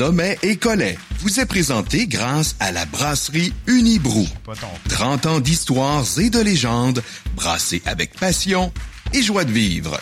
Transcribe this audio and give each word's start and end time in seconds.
Sommet 0.00 0.36
et 0.42 0.58
Collet 0.58 0.98
vous 1.20 1.40
est 1.40 1.46
présenté 1.46 2.06
grâce 2.06 2.54
à 2.60 2.70
la 2.70 2.84
brasserie 2.84 3.54
Unibrou. 3.66 4.26
30 4.90 5.24
ans 5.24 5.40
d'histoires 5.40 6.04
et 6.18 6.28
de 6.28 6.38
légendes 6.38 7.02
brassées 7.34 7.80
avec 7.86 8.14
passion 8.20 8.74
et 9.14 9.22
joie 9.22 9.46
de 9.46 9.52
vivre. 9.52 9.98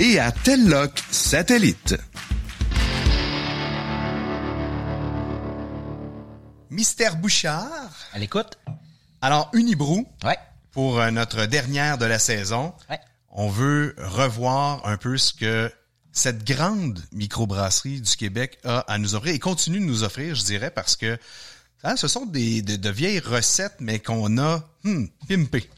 Et 0.00 0.18
à 0.18 0.32
Telloc 0.32 1.02
Satellite. 1.10 1.96
Mystère 6.68 7.16
Bouchard. 7.16 7.70
À 8.12 8.18
l'écoute. 8.18 8.58
Alors, 9.22 9.50
Unibrou, 9.54 10.06
Ouais. 10.24 10.36
pour 10.72 11.00
euh, 11.00 11.10
notre 11.10 11.46
dernière 11.46 11.96
de 11.96 12.04
la 12.04 12.18
saison, 12.18 12.74
Ouais. 12.90 13.00
on 13.30 13.48
veut 13.48 13.96
revoir 13.98 14.86
un 14.86 14.98
peu 14.98 15.16
ce 15.16 15.32
que 15.32 15.72
cette 16.16 16.44
grande 16.44 17.00
microbrasserie 17.12 18.00
du 18.00 18.16
Québec 18.16 18.58
a 18.64 18.80
à 18.80 18.98
nous 18.98 19.14
offrir 19.14 19.34
et 19.34 19.38
continue 19.38 19.80
de 19.80 19.84
nous 19.84 20.02
offrir, 20.02 20.34
je 20.34 20.44
dirais, 20.44 20.70
parce 20.70 20.96
que 20.96 21.18
hein, 21.84 21.94
ce 21.96 22.08
sont 22.08 22.24
des, 22.24 22.62
de, 22.62 22.90
vieilles 22.90 23.18
recettes, 23.18 23.76
mais 23.80 23.98
qu'on 23.98 24.38
a 24.38 24.62
hmm, 24.84 25.06
pimpées. 25.28 25.68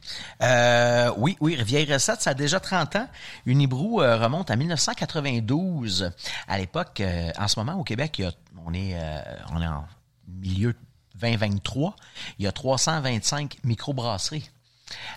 Euh, 0.43 1.13
oui, 1.17 1.37
oui, 1.41 1.57
Vieille 1.65 1.93
Recette, 1.93 2.23
ça 2.23 2.31
a 2.31 2.35
déjà 2.35 2.61
30 2.61 2.97
ans. 2.97 3.09
Unibrou 3.47 4.01
euh, 4.01 4.17
remonte 4.17 4.51
à 4.53 4.57
1992. 4.57 6.13
À 6.47 6.59
l'époque, 6.59 7.01
euh, 7.01 7.33
en 7.37 7.49
ce 7.49 7.59
moment, 7.59 7.75
au 7.75 7.83
Québec, 7.83 8.23
on, 8.65 8.73
est, 8.75 8.97
on 9.53 9.61
est 9.61 9.67
en 9.67 9.87
milieu 10.29 10.75
2023. 11.17 11.97
Il 12.39 12.45
y 12.45 12.49
a 12.49 12.53
325 12.53 13.59
microbrasseries. 13.65 14.49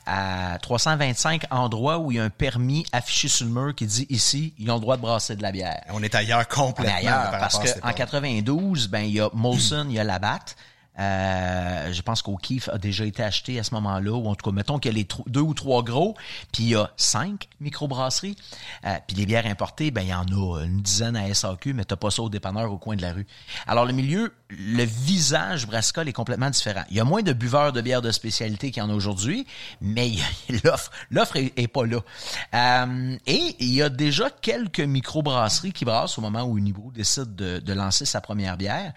À 0.05 0.57
325 0.61 1.43
endroits 1.51 1.99
où 1.99 2.11
il 2.11 2.17
y 2.17 2.19
a 2.19 2.23
un 2.23 2.29
permis 2.29 2.85
affiché 2.91 3.27
sur 3.27 3.45
le 3.45 3.51
mur 3.51 3.75
qui 3.75 3.85
dit 3.85 4.07
ici, 4.09 4.53
ils 4.57 4.69
ont 4.71 4.75
le 4.75 4.81
droit 4.81 4.97
de 4.97 5.01
brasser 5.01 5.35
de 5.35 5.41
la 5.41 5.51
bière. 5.51 5.81
On 5.89 6.01
est 6.03 6.15
ailleurs 6.15 6.39
On 6.39 6.41
est 6.41 6.45
complètement. 6.55 6.95
ailleurs 6.97 7.31
par 7.31 7.39
parce 7.39 7.53
rapport 7.55 7.61
à 7.61 7.67
cette 7.67 7.81
que 7.81 7.85
en 7.85 7.89
époque. 7.89 7.97
92, 7.97 8.87
ben 8.87 9.01
il 9.01 9.11
y 9.11 9.19
a 9.21 9.29
Molson, 9.33 9.85
il 9.89 9.95
y 9.95 9.99
a 9.99 10.03
Labatt. 10.03 10.55
Euh, 10.99 11.93
je 11.93 12.01
pense 12.01 12.21
qu'O'Keeffe 12.21 12.69
a 12.69 12.77
déjà 12.77 13.05
été 13.05 13.23
acheté 13.23 13.59
à 13.59 13.63
ce 13.63 13.73
moment-là, 13.75 14.11
ou 14.11 14.27
en 14.27 14.35
tout 14.35 14.49
cas, 14.49 14.53
mettons 14.53 14.77
qu'il 14.77 14.91
y 14.91 14.95
a 14.95 14.97
les 14.97 15.07
deux 15.27 15.41
ou 15.41 15.53
trois 15.53 15.83
gros, 15.83 16.15
puis 16.51 16.63
il 16.63 16.69
y 16.69 16.75
a 16.75 16.91
cinq 16.97 17.47
microbrasseries. 17.59 18.35
Euh, 18.85 18.95
puis 19.07 19.15
les 19.15 19.25
bières 19.25 19.45
importées, 19.45 19.91
ben 19.91 20.01
il 20.01 20.09
y 20.09 20.13
en 20.13 20.25
a 20.25 20.63
une 20.63 20.81
dizaine 20.81 21.15
à 21.15 21.33
SAQ, 21.33 21.73
mais 21.73 21.85
t'as 21.85 21.95
pas 21.95 22.11
ça 22.11 22.21
au 22.21 22.29
dépanneur 22.29 22.71
au 22.71 22.77
coin 22.77 22.95
de 22.95 23.01
la 23.01 23.13
rue. 23.13 23.25
Alors 23.67 23.85
le 23.85 23.93
milieu, 23.93 24.33
le 24.49 24.83
visage 24.83 25.65
brassicole 25.65 26.09
est 26.09 26.13
complètement 26.13 26.49
différent. 26.49 26.83
Il 26.89 26.97
y 26.97 26.99
a 26.99 27.05
moins 27.05 27.21
de 27.21 27.33
buveurs 27.33 27.71
de 27.71 27.81
bières 27.81 28.01
de 28.01 28.11
spécialité 28.11 28.71
qu'il 28.71 28.83
y 28.83 28.85
en 28.85 28.89
a 28.89 28.93
aujourd'hui, 28.93 29.47
mais 29.79 30.11
l'offre, 30.63 30.91
l'offre 31.09 31.37
est, 31.37 31.67
pas 31.67 31.85
là. 31.85 31.99
Euh, 32.53 33.17
et 33.27 33.55
il 33.59 33.73
y 33.73 33.81
a 33.81 33.89
déjà 33.89 34.29
quelques 34.29 34.81
microbrasseries 34.81 35.71
qui 35.71 35.85
brassent 35.85 36.17
au 36.17 36.21
moment 36.21 36.43
où 36.43 36.57
Unibrou 36.57 36.91
décide 36.91 37.35
de, 37.35 37.59
de 37.59 37.73
lancer 37.73 38.05
sa 38.05 38.19
première 38.19 38.57
bière. 38.57 38.93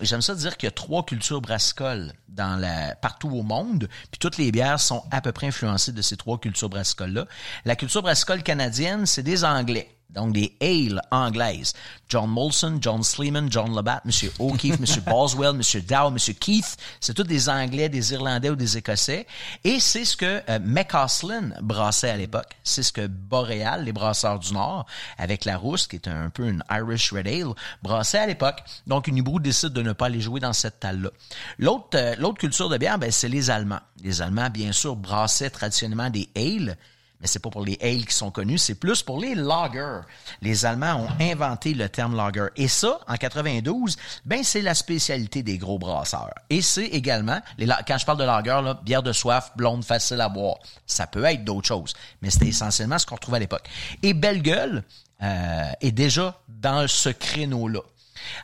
J'aime 0.00 0.22
ça 0.22 0.34
dire 0.34 0.56
qu'il 0.56 0.66
y 0.66 0.68
a 0.68 0.72
trois 0.72 1.04
cultures 1.04 1.40
brassicoles 1.40 2.12
dans 2.28 2.56
la, 2.58 2.94
partout 2.96 3.28
au 3.30 3.42
monde, 3.42 3.88
puis 4.10 4.18
toutes 4.18 4.38
les 4.38 4.50
bières 4.50 4.80
sont 4.80 5.04
à 5.10 5.20
peu 5.20 5.32
près 5.32 5.48
influencées 5.48 5.92
de 5.92 6.02
ces 6.02 6.16
trois 6.16 6.38
cultures 6.38 6.70
brassicoles-là. 6.70 7.26
La 7.64 7.76
culture 7.76 8.02
brassicole 8.02 8.42
canadienne, 8.42 9.06
c'est 9.06 9.22
des 9.22 9.44
Anglais. 9.44 9.94
Donc, 10.14 10.34
des 10.34 10.54
ales 10.60 11.00
anglaises. 11.10 11.72
John 12.08 12.28
Molson, 12.28 12.78
John 12.80 13.02
Sleeman, 13.02 13.50
John 13.50 13.74
Labatt, 13.74 14.02
M. 14.04 14.30
O'Keefe, 14.38 14.78
M. 14.78 15.02
Boswell, 15.06 15.54
M. 15.54 15.62
Dow, 15.88 16.08
M. 16.08 16.18
Keith. 16.38 16.76
C'est 17.00 17.14
tous 17.14 17.22
des 17.22 17.48
Anglais, 17.48 17.88
des 17.88 18.12
Irlandais 18.12 18.50
ou 18.50 18.56
des 18.56 18.76
Écossais. 18.76 19.26
Et 19.64 19.80
c'est 19.80 20.04
ce 20.04 20.16
que 20.16 20.42
euh, 20.48 20.58
brassait 21.62 22.10
à 22.10 22.16
l'époque. 22.16 22.56
C'est 22.62 22.82
ce 22.82 22.92
que 22.92 23.06
Boréal, 23.06 23.84
les 23.84 23.92
brasseurs 23.92 24.38
du 24.38 24.52
Nord, 24.52 24.86
avec 25.16 25.44
la 25.44 25.56
rousse, 25.56 25.86
qui 25.86 25.96
est 25.96 26.08
un 26.08 26.28
peu 26.28 26.46
une 26.46 26.62
Irish 26.70 27.12
Red 27.12 27.28
Ale, 27.28 27.54
brassait 27.82 28.18
à 28.18 28.26
l'époque. 28.26 28.62
Donc, 28.86 29.08
Unibrou 29.08 29.40
décide 29.40 29.70
de 29.70 29.82
ne 29.82 29.92
pas 29.92 30.06
aller 30.06 30.20
jouer 30.20 30.40
dans 30.40 30.52
cette 30.52 30.80
talle-là. 30.80 31.10
L'autre, 31.58 31.88
euh, 31.94 32.14
l'autre 32.18 32.38
culture 32.38 32.68
de 32.68 32.76
bière, 32.76 32.98
ben, 32.98 33.10
c'est 33.10 33.28
les 33.28 33.50
Allemands. 33.50 33.80
Les 34.02 34.20
Allemands, 34.20 34.50
bien 34.50 34.72
sûr, 34.72 34.96
brassaient 34.96 35.50
traditionnellement 35.50 36.10
des 36.10 36.28
ales, 36.36 36.76
mais 37.22 37.28
c'est 37.28 37.38
pas 37.38 37.50
pour 37.50 37.64
les 37.64 37.78
ales 37.80 38.04
qui 38.04 38.14
sont 38.14 38.32
connus, 38.32 38.58
c'est 38.58 38.74
plus 38.74 39.02
pour 39.02 39.20
les 39.20 39.36
lagers. 39.36 40.00
Les 40.42 40.66
Allemands 40.66 40.96
ont 40.96 41.08
inventé 41.22 41.72
le 41.72 41.88
terme 41.88 42.16
lager. 42.16 42.48
Et 42.56 42.66
ça, 42.66 42.98
en 43.06 43.14
92, 43.14 43.96
ben 44.24 44.42
c'est 44.42 44.60
la 44.60 44.74
spécialité 44.74 45.44
des 45.44 45.56
gros 45.56 45.78
brasseurs. 45.78 46.34
Et 46.50 46.60
c'est 46.60 46.86
également, 46.86 47.40
les, 47.58 47.66
quand 47.86 47.96
je 47.96 48.04
parle 48.04 48.18
de 48.18 48.24
lager, 48.24 48.60
là, 48.62 48.80
bière 48.82 49.04
de 49.04 49.12
soif, 49.12 49.52
blonde, 49.56 49.84
facile 49.84 50.20
à 50.20 50.28
boire. 50.28 50.58
Ça 50.86 51.06
peut 51.06 51.24
être 51.24 51.44
d'autres 51.44 51.68
choses, 51.68 51.94
mais 52.20 52.30
c'était 52.30 52.48
essentiellement 52.48 52.98
ce 52.98 53.06
qu'on 53.06 53.14
retrouvait 53.14 53.36
à 53.36 53.40
l'époque. 53.40 53.68
Et 54.02 54.14
Belle 54.14 54.42
Gueule 54.42 54.82
euh, 55.22 55.70
est 55.80 55.92
déjà 55.92 56.40
dans 56.48 56.88
ce 56.88 57.08
créneau-là. 57.08 57.80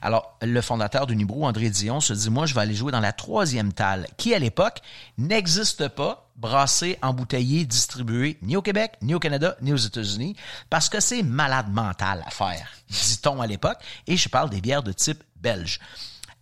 Alors, 0.03 0.37
le 0.43 0.60
fondateur 0.60 1.06
d'Unibrou, 1.06 1.44
André 1.44 1.71
Dion, 1.71 2.00
se 2.00 2.12
dit, 2.12 2.31
moi, 2.31 2.47
je 2.47 2.54
vais 2.54 2.60
aller 2.60 2.75
jouer 2.75 2.93
dans 2.93 3.00
la 3.00 3.12
troisième 3.12 3.72
talle, 3.72 4.06
qui, 4.16 4.34
à 4.34 4.38
l'époque, 4.38 4.81
n'existe 5.16 5.88
pas, 5.88 6.28
brassé, 6.37 6.99
embouteillé, 7.03 7.65
distribué, 7.65 8.38
ni 8.43 8.56
au 8.56 8.62
Québec, 8.62 8.93
ni 9.03 9.15
au 9.15 9.19
Canada, 9.19 9.56
ni 9.60 9.72
aux 9.72 9.76
États-Unis, 9.76 10.37
parce 10.71 10.88
que 10.88 11.00
c'est 11.00 11.22
malade 11.22 11.71
mental 11.71 12.22
à 12.26 12.31
faire, 12.31 12.71
dit-on 12.91 13.41
à 13.41 13.47
l'époque, 13.47 13.78
et 14.06 14.16
je 14.16 14.28
parle 14.28 14.50
des 14.50 14.60
bières 14.60 14.82
de 14.82 14.93
type 14.93 15.22
belge. 15.37 15.81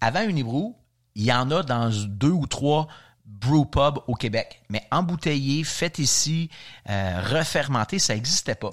Avant 0.00 0.22
Unibrou, 0.22 0.76
il 1.14 1.24
y 1.24 1.32
en 1.32 1.50
a 1.50 1.62
dans 1.62 1.90
deux 1.90 2.30
ou 2.30 2.46
trois 2.46 2.88
brewpubs 3.26 3.98
au 4.06 4.14
Québec, 4.14 4.62
mais 4.70 4.82
embouteillé, 4.90 5.62
fait 5.62 5.98
ici, 5.98 6.48
euh, 6.88 7.20
refermenté, 7.30 7.98
ça 7.98 8.14
n'existait 8.14 8.54
pas. 8.54 8.70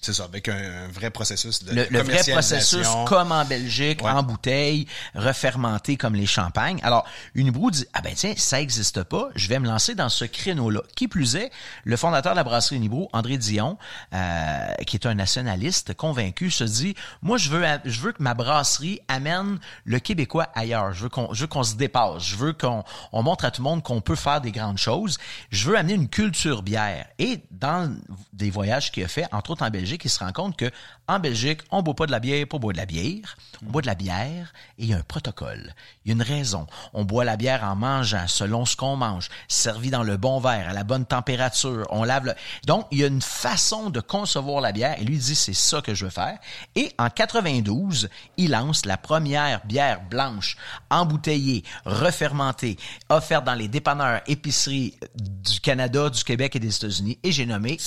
C'est 0.00 0.12
ça, 0.14 0.24
avec 0.24 0.48
un, 0.48 0.84
un 0.84 0.88
vrai 0.88 1.10
processus 1.10 1.64
de 1.64 1.74
Le, 1.74 1.86
le 1.90 2.02
vrai 2.02 2.22
processus, 2.30 2.86
comme 3.06 3.32
en 3.32 3.44
Belgique, 3.44 4.02
Ouais. 4.02 4.10
en 4.10 4.22
bouteille, 4.22 4.86
refermenté 5.14 5.96
comme 5.96 6.14
les 6.14 6.26
champagnes. 6.26 6.78
Alors, 6.82 7.04
Unibrou 7.34 7.70
dit, 7.70 7.86
ah 7.92 8.00
ben 8.00 8.12
tiens, 8.14 8.34
ça 8.36 8.58
n'existe 8.58 9.02
pas, 9.02 9.28
je 9.34 9.48
vais 9.48 9.58
me 9.58 9.66
lancer 9.66 9.94
dans 9.94 10.08
ce 10.08 10.24
créneau-là. 10.24 10.82
Qui 10.96 11.08
plus 11.08 11.36
est, 11.36 11.50
le 11.84 11.96
fondateur 11.96 12.32
de 12.32 12.36
la 12.36 12.44
brasserie 12.44 12.76
Unibrou, 12.76 13.08
André 13.12 13.38
Dion, 13.38 13.76
euh, 14.14 14.74
qui 14.86 14.96
est 14.96 15.06
un 15.06 15.14
nationaliste 15.14 15.94
convaincu, 15.94 16.50
se 16.50 16.64
dit, 16.64 16.94
moi, 17.22 17.38
je 17.38 17.50
veux, 17.50 17.64
je 17.84 18.00
veux 18.00 18.12
que 18.12 18.22
ma 18.22 18.34
brasserie 18.34 19.00
amène 19.08 19.58
le 19.84 19.98
Québécois 19.98 20.48
ailleurs. 20.54 20.92
Je 20.92 21.02
veux 21.04 21.08
qu'on, 21.08 21.32
je 21.34 21.42
veux 21.42 21.46
qu'on 21.48 21.62
se 21.64 21.74
dépasse. 21.74 22.22
Je 22.24 22.36
veux 22.36 22.52
qu'on 22.52 22.84
on 23.12 23.22
montre 23.22 23.44
à 23.44 23.50
tout 23.50 23.62
le 23.62 23.64
monde 23.64 23.69
qu'on 23.78 24.00
peut 24.00 24.16
faire 24.16 24.40
des 24.40 24.50
grandes 24.50 24.78
choses. 24.78 25.18
Je 25.50 25.68
veux 25.68 25.76
amener 25.76 25.94
une 25.94 26.08
culture 26.08 26.62
bière. 26.62 27.06
Et 27.18 27.44
dans 27.50 27.96
des 28.32 28.50
voyages 28.50 28.90
qu'il 28.90 29.04
a 29.04 29.08
fait, 29.08 29.26
entre 29.32 29.52
autres 29.52 29.64
en 29.64 29.70
Belgique, 29.70 30.04
il 30.04 30.10
se 30.10 30.18
rend 30.18 30.32
compte 30.32 30.56
que 30.56 30.70
en 31.10 31.18
Belgique, 31.18 31.62
on 31.72 31.82
boit 31.82 31.94
pas 31.94 32.06
de 32.06 32.12
la 32.12 32.20
bière 32.20 32.46
pour 32.46 32.60
boire 32.60 32.72
de 32.72 32.78
la 32.78 32.86
bière. 32.86 33.36
On 33.66 33.70
boit 33.70 33.82
de 33.82 33.88
la 33.88 33.96
bière 33.96 34.52
et 34.78 34.84
il 34.84 34.86
y 34.86 34.94
a 34.94 34.96
un 34.96 35.02
protocole. 35.02 35.74
Il 36.04 36.08
y 36.08 36.12
a 36.12 36.14
une 36.14 36.22
raison. 36.22 36.66
On 36.92 37.04
boit 37.04 37.24
la 37.24 37.36
bière 37.36 37.64
en 37.64 37.74
mangeant 37.74 38.28
selon 38.28 38.64
ce 38.64 38.76
qu'on 38.76 38.94
mange, 38.94 39.28
servi 39.48 39.90
dans 39.90 40.04
le 40.04 40.16
bon 40.16 40.38
verre, 40.38 40.68
à 40.68 40.72
la 40.72 40.84
bonne 40.84 41.04
température. 41.04 41.84
On 41.90 42.04
lave 42.04 42.26
le... 42.26 42.34
Donc, 42.64 42.86
il 42.92 42.98
y 42.98 43.04
a 43.04 43.08
une 43.08 43.20
façon 43.20 43.90
de 43.90 44.00
concevoir 44.00 44.60
la 44.60 44.70
bière 44.70 45.00
et 45.00 45.04
lui 45.04 45.18
dit 45.18 45.34
c'est 45.34 45.52
ça 45.52 45.82
que 45.82 45.94
je 45.94 46.04
veux 46.04 46.10
faire. 46.10 46.38
Et 46.76 46.92
en 46.96 47.10
92, 47.10 48.08
il 48.36 48.50
lance 48.52 48.86
la 48.86 48.96
première 48.96 49.66
bière 49.66 50.02
blanche 50.02 50.56
embouteillée, 50.90 51.64
refermentée, 51.84 52.78
offerte 53.08 53.44
dans 53.44 53.54
les 53.54 53.68
dépanneurs, 53.68 54.20
épiceries 54.28 54.94
du 55.16 55.58
Canada, 55.60 56.08
du 56.08 56.22
Québec 56.22 56.54
et 56.54 56.60
des 56.60 56.74
États-Unis. 56.74 57.18
Et 57.24 57.32
j'ai 57.32 57.46
nommé 57.46 57.78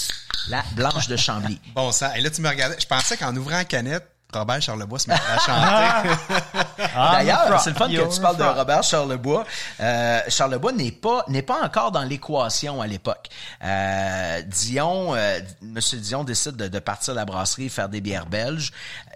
la 0.49 0.63
blanche 0.75 1.07
de 1.07 1.15
Chambly. 1.15 1.59
Bon 1.73 1.91
sang. 1.93 2.13
Et 2.15 2.21
là, 2.21 2.29
tu 2.29 2.41
me 2.41 2.49
regardais. 2.49 2.75
Je 2.79 2.85
pensais 2.85 3.12
qu'en 3.17 3.35
ouvrant 3.35 3.57
la 3.57 3.65
canette, 3.65 4.12
Robert 4.35 4.61
Charlebois 4.61 4.99
se 4.99 5.09
mettait 5.09 5.21
à 5.21 5.39
chanter. 5.39 6.09
D'ailleurs, 6.95 7.59
c'est 7.59 7.69
le 7.71 7.75
fun 7.75 7.87
que 7.89 8.13
tu 8.15 8.21
parles 8.21 8.37
de. 8.37 8.43
Robert 8.43 8.83
Charlebois. 8.83 9.45
Euh, 9.79 10.19
Charlebois 10.27 10.71
n'est 10.73 10.91
pas 10.91 11.23
n'est 11.27 11.41
pas 11.41 11.61
encore 11.63 11.91
dans 11.91 12.03
l'équation 12.03 12.81
à 12.81 12.87
l'époque. 12.87 13.29
Euh, 13.63 14.41
Dion, 14.43 15.15
euh, 15.15 15.39
Monsieur 15.61 15.97
Dion 15.99 16.23
décide 16.23 16.55
de, 16.55 16.67
de 16.67 16.79
partir 16.79 17.13
à 17.13 17.15
la 17.15 17.25
brasserie 17.25 17.69
faire 17.69 17.89
des 17.89 18.01
bières 18.01 18.25
belges. 18.25 18.71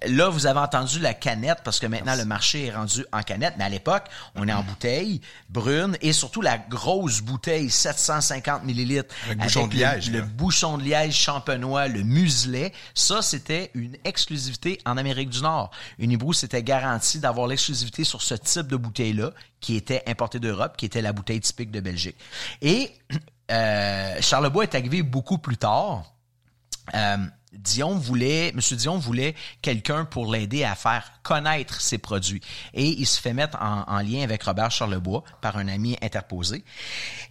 Là, 0.06 0.30
vous 0.30 0.46
avez 0.46 0.60
entendu 0.60 1.00
la 1.00 1.14
canette 1.14 1.60
parce 1.64 1.80
que 1.80 1.88
maintenant 1.88 2.16
le 2.16 2.26
marché 2.26 2.68
est 2.68 2.72
rendu 2.76 3.06
en 3.12 3.24
canette, 3.24 3.56
mais 3.58 3.64
à 3.64 3.70
l'époque, 3.70 4.04
on 4.36 4.48
est 4.48 4.54
en 4.54 4.62
bouteille 4.64 5.22
brune 5.50 5.98
et 6.02 6.14
surtout 6.14 6.42
la 6.42 6.58
grosse 6.58 7.22
bouteille 7.22 7.70
750 7.72 8.64
millilitres 8.64 9.14
Avec 9.26 9.40
bouchon 9.40 9.68
de 9.68 9.74
le- 9.74 9.80
liège, 9.80 10.12
le 10.12 10.20
là. 10.20 10.26
bouchon 10.26 10.78
de 10.78 10.84
liège 10.84 11.16
champenois, 11.16 11.88
le 11.88 12.04
muselet, 12.04 12.74
ça, 12.94 13.22
c'était 13.24 13.72
une 13.74 13.96
exclusivité 14.04 14.80
en 14.86 14.98
Amérique 14.98 15.07
du 15.14 15.42
Nord. 15.42 15.72
Unibrou 15.98 16.34
s'était 16.34 16.64
garanti 16.64 17.20
d'avoir 17.20 17.48
l'exclusivité 17.48 18.04
sur 18.04 18.22
ce 18.22 18.36
type 18.36 18.68
de 18.68 18.76
bouteille-là, 18.76 19.32
qui 19.60 19.76
était 19.76 20.04
importée 20.08 20.40
d'Europe, 20.40 20.78
qui 20.78 20.86
était 20.86 21.02
la 21.02 21.14
bouteille 21.14 21.40
typique 21.40 21.72
de 21.72 21.80
Belgique. 21.80 22.18
Et 22.62 22.92
euh, 23.52 24.18
Charlebois 24.22 24.64
est 24.64 24.76
arrivé 24.76 25.02
beaucoup 25.04 25.38
plus 25.38 25.58
tard. 25.58 26.14
Euh, 26.94 27.18
Dion 27.58 27.96
voulait, 27.96 28.52
Monsieur 28.56 28.76
Dion 28.76 28.98
voulait 28.98 29.36
quelqu'un 29.62 30.06
pour 30.06 30.32
l'aider 30.32 30.64
à 30.64 30.76
faire 30.76 31.12
connaître 31.24 31.82
ses 31.82 31.98
produits. 31.98 32.42
Et 32.74 32.88
il 32.88 33.06
se 33.06 33.20
fait 33.20 33.34
mettre 33.34 33.58
en, 33.62 34.00
lien 34.00 34.24
avec 34.24 34.44
Robert 34.44 34.72
Charlebois 34.72 35.24
par 35.42 35.58
un 35.58 35.68
ami 35.68 35.98
interposé. 36.02 36.64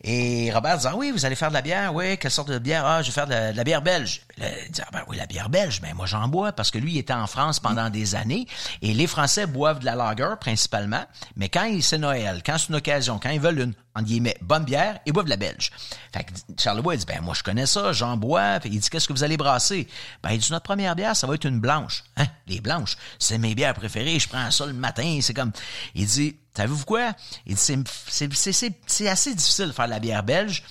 Et 0.02 0.52
Robert 0.52 0.78
dit, 0.78 0.86
ah 0.86 0.96
oui, 0.96 1.10
vous 1.10 1.24
allez 1.24 1.36
faire 1.36 1.48
de 1.48 1.54
la 1.54 1.62
bière? 1.62 1.94
Oui, 1.94 2.18
quelle 2.18 2.30
sorte 2.30 2.50
de 2.50 2.58
bière? 2.58 2.84
Ah, 2.84 3.02
je 3.02 3.08
vais 3.08 3.12
faire 3.12 3.26
de 3.26 3.56
la, 3.56 3.64
bière 3.64 3.82
belge. 3.82 4.22
il 4.38 4.70
dit, 4.70 4.82
ah 4.82 4.88
ben 4.92 5.02
oui, 5.08 5.16
la 5.16 5.26
bière 5.26 5.48
belge, 5.48 5.80
ben 5.80 5.94
moi 5.94 6.06
j'en 6.06 6.28
bois 6.28 6.52
parce 6.52 6.70
que 6.70 6.78
lui, 6.78 6.94
il 6.94 6.98
était 6.98 7.12
en 7.12 7.26
France 7.26 7.60
pendant 7.60 7.88
des 7.88 8.14
années 8.14 8.46
et 8.82 8.92
les 8.92 9.06
Français 9.06 9.46
boivent 9.46 9.78
de 9.78 9.86
la 9.86 9.94
lager 9.94 10.34
principalement, 10.40 11.04
mais 11.36 11.48
quand 11.48 11.66
c'est 11.80 11.98
Noël, 11.98 12.42
quand 12.44 12.58
c'est 12.58 12.68
une 12.68 12.76
occasion, 12.76 13.18
quand 13.22 13.30
ils 13.30 13.40
veulent 13.40 13.60
une 13.60 13.74
en 13.96 14.02
guillemets, 14.02 14.36
bonne 14.42 14.64
bière, 14.64 14.98
ils 15.06 15.12
boivent 15.12 15.24
de 15.24 15.30
la 15.30 15.38
belge. 15.38 15.70
Fait 16.14 16.24
que 16.24 16.32
Charlebois, 16.58 16.94
il 16.94 16.98
dit, 16.98 17.06
ben, 17.06 17.22
moi, 17.22 17.32
je 17.34 17.42
connais 17.42 17.64
ça, 17.64 17.92
j'en 17.92 18.18
bois. 18.18 18.60
Fait 18.60 18.68
il 18.68 18.78
dit, 18.78 18.90
qu'est-ce 18.90 19.08
que 19.08 19.14
vous 19.14 19.24
allez 19.24 19.38
brasser? 19.38 19.88
Ben, 20.22 20.30
il 20.30 20.38
dit, 20.38 20.50
notre 20.50 20.64
première 20.64 20.96
bière, 20.96 21.16
ça 21.16 21.26
va 21.26 21.34
être 21.34 21.46
une 21.46 21.60
blanche. 21.60 22.04
Hein? 22.16 22.26
Les 22.46 22.60
blanches, 22.60 22.96
c'est 23.18 23.38
mes 23.38 23.54
bières 23.54 23.74
préférées, 23.74 24.18
je 24.18 24.28
prends 24.28 24.50
ça 24.50 24.66
le 24.66 24.72
matin, 24.72 25.18
c'est 25.22 25.34
comme, 25.34 25.52
il 25.94 26.06
dit, 26.06 26.36
savez-vous 26.56 26.84
quoi? 26.84 27.12
Il 27.46 27.54
dit, 27.54 27.84
c'est 28.06 29.08
assez 29.08 29.34
difficile 29.34 29.66
de 29.68 29.72
faire 29.72 29.86
de 29.86 29.90
la 29.90 30.00
bière 30.00 30.22
belge. 30.22 30.62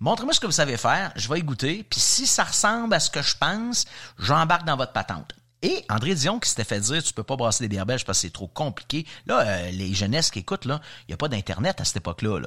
Montrez-moi 0.00 0.32
ce 0.34 0.40
que 0.40 0.46
vous 0.46 0.52
savez 0.52 0.76
faire, 0.76 1.12
je 1.14 1.28
vais 1.28 1.38
y 1.38 1.42
goûter, 1.42 1.86
puis 1.88 2.00
si 2.00 2.26
ça 2.26 2.44
ressemble 2.44 2.92
à 2.94 3.00
ce 3.00 3.08
que 3.08 3.22
je 3.22 3.36
pense, 3.36 3.84
j'embarque 4.18 4.64
dans 4.64 4.76
votre 4.76 4.92
patente. 4.92 5.32
Et 5.62 5.84
André 5.88 6.14
Dion 6.14 6.38
qui 6.38 6.48
s'était 6.48 6.64
fait 6.64 6.80
dire 6.80 7.02
tu 7.02 7.12
peux 7.12 7.22
pas 7.22 7.36
brasser 7.36 7.64
des 7.64 7.68
bières 7.68 7.86
belges 7.86 8.04
parce 8.04 8.18
que 8.18 8.22
c'est 8.22 8.32
trop 8.32 8.48
compliqué. 8.48 9.06
Là, 9.26 9.40
euh, 9.40 9.70
les 9.70 9.94
jeunesses 9.94 10.30
qui 10.30 10.40
écoutent 10.40 10.64
là, 10.64 10.80
il 11.08 11.12
y 11.12 11.14
a 11.14 11.16
pas 11.16 11.28
d'internet 11.28 11.80
à 11.80 11.84
cette 11.84 11.98
époque-là. 11.98 12.40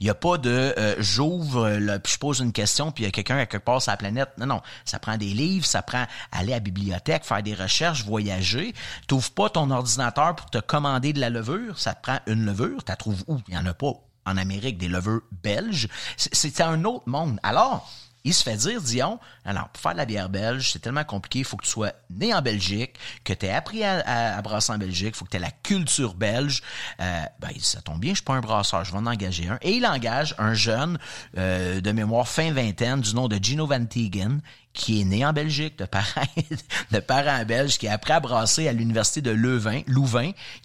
Il 0.00 0.06
y 0.06 0.10
a 0.10 0.14
pas 0.14 0.38
de 0.38 0.74
euh, 0.78 0.94
j'ouvre 0.98 1.98
puis 2.02 2.12
je 2.12 2.18
pose 2.18 2.40
une 2.40 2.52
question 2.52 2.92
puis 2.92 3.04
il 3.04 3.06
y 3.06 3.08
a 3.08 3.12
quelqu'un 3.12 3.36
à 3.36 3.46
quelque 3.46 3.64
part 3.64 3.82
sur 3.82 3.90
la 3.90 3.96
planète. 3.96 4.30
Non 4.38 4.46
non, 4.46 4.62
ça 4.84 4.98
prend 4.98 5.16
des 5.16 5.26
livres, 5.26 5.66
ça 5.66 5.82
prend 5.82 6.06
aller 6.30 6.52
à 6.52 6.56
la 6.56 6.60
bibliothèque, 6.60 7.24
faire 7.24 7.42
des 7.42 7.54
recherches, 7.54 8.04
voyager. 8.04 8.74
T'ouvres 9.08 9.32
pas 9.32 9.50
ton 9.50 9.70
ordinateur 9.70 10.36
pour 10.36 10.50
te 10.50 10.58
commander 10.58 11.12
de 11.12 11.20
la 11.20 11.30
levure, 11.30 11.78
ça 11.78 11.94
te 11.94 12.02
prend 12.02 12.18
une 12.26 12.44
levure, 12.44 12.84
tu 12.84 12.96
trouves 12.96 13.24
où? 13.26 13.40
Il 13.48 13.54
y 13.54 13.58
en 13.58 13.66
a 13.66 13.74
pas 13.74 13.92
en 14.24 14.36
Amérique 14.36 14.78
des 14.78 14.88
levures 14.88 15.22
belges. 15.42 15.88
C'est 16.16 16.60
un 16.60 16.84
autre 16.84 17.08
monde. 17.08 17.38
Alors, 17.42 17.90
il 18.24 18.34
se 18.34 18.42
fait 18.42 18.56
dire, 18.56 18.80
Dion, 18.80 19.18
alors, 19.44 19.68
pour 19.70 19.82
faire 19.82 19.92
de 19.92 19.98
la 19.98 20.04
bière 20.04 20.28
belge, 20.28 20.70
c'est 20.72 20.78
tellement 20.78 21.04
compliqué, 21.04 21.40
il 21.40 21.44
faut 21.44 21.56
que 21.56 21.64
tu 21.64 21.70
sois 21.70 21.92
né 22.10 22.32
en 22.32 22.42
Belgique, 22.42 22.92
que 23.24 23.32
tu 23.32 23.46
aies 23.46 23.52
appris 23.52 23.82
à, 23.84 24.40
brasser 24.42 24.72
en 24.72 24.78
Belgique, 24.78 25.14
il 25.14 25.16
faut 25.16 25.24
que 25.24 25.30
tu 25.30 25.36
aies 25.36 25.40
la 25.40 25.50
culture 25.50 26.14
belge. 26.14 26.62
Euh, 27.00 27.22
ben, 27.40 27.50
ça 27.58 27.80
tombe 27.80 28.00
bien, 28.00 28.12
je 28.12 28.16
suis 28.16 28.24
pas 28.24 28.34
un 28.34 28.40
brasseur, 28.40 28.84
je 28.84 28.92
vais 28.92 28.98
en 28.98 29.06
engager 29.06 29.48
un. 29.48 29.58
Et 29.62 29.72
il 29.72 29.86
engage 29.86 30.34
un 30.38 30.54
jeune 30.54 30.98
euh, 31.36 31.80
de 31.80 31.92
mémoire 31.92 32.28
fin 32.28 32.52
vingtaine 32.52 33.00
du 33.00 33.14
nom 33.14 33.28
de 33.28 33.38
Gino 33.42 33.66
Van 33.66 33.84
Tegen, 33.84 34.40
qui 34.72 35.00
est 35.00 35.04
né 35.04 35.24
en 35.24 35.32
Belgique, 35.32 35.78
de 35.78 35.84
parents, 35.84 36.22
de 36.92 36.98
parents 37.00 37.44
belges, 37.44 37.78
qui 37.78 37.88
a 37.88 37.94
appris 37.94 38.12
à 38.12 38.20
brasser 38.20 38.68
à 38.68 38.72
l'université 38.72 39.20
de 39.20 39.30
Louvain, 39.30 39.82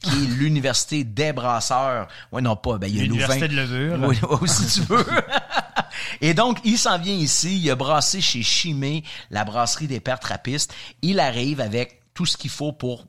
qui 0.02 0.10
est 0.10 0.28
l'université 0.38 1.04
des 1.04 1.34
brasseurs. 1.34 2.08
Ouais, 2.32 2.42
non 2.42 2.56
pas, 2.56 2.78
ben, 2.78 2.88
il 2.88 2.98
y 2.98 3.00
a 3.00 3.04
L'université 3.04 3.48
de 3.48 3.56
levure. 3.56 3.98
Oui, 4.08 4.18
si 4.50 4.82
tu 4.82 4.88
veux. 4.88 5.06
Et 6.22 6.34
donc, 6.34 6.60
il 6.64 6.78
s'en 6.78 6.98
vient 6.98 7.14
ici, 7.14 7.60
il 7.60 7.70
a 7.70 7.76
brassé 7.76 8.22
chez 8.22 8.44
Chimay, 8.44 9.04
la 9.30 9.44
brasserie 9.46 9.88
des 9.88 10.00
pères 10.00 10.20
trappistes. 10.20 10.74
Il 11.02 11.20
arrive 11.20 11.62
avec 11.62 12.02
tout 12.14 12.26
ce 12.26 12.38
qu'il 12.38 12.50
faut 12.50 12.72
pour 12.72 13.06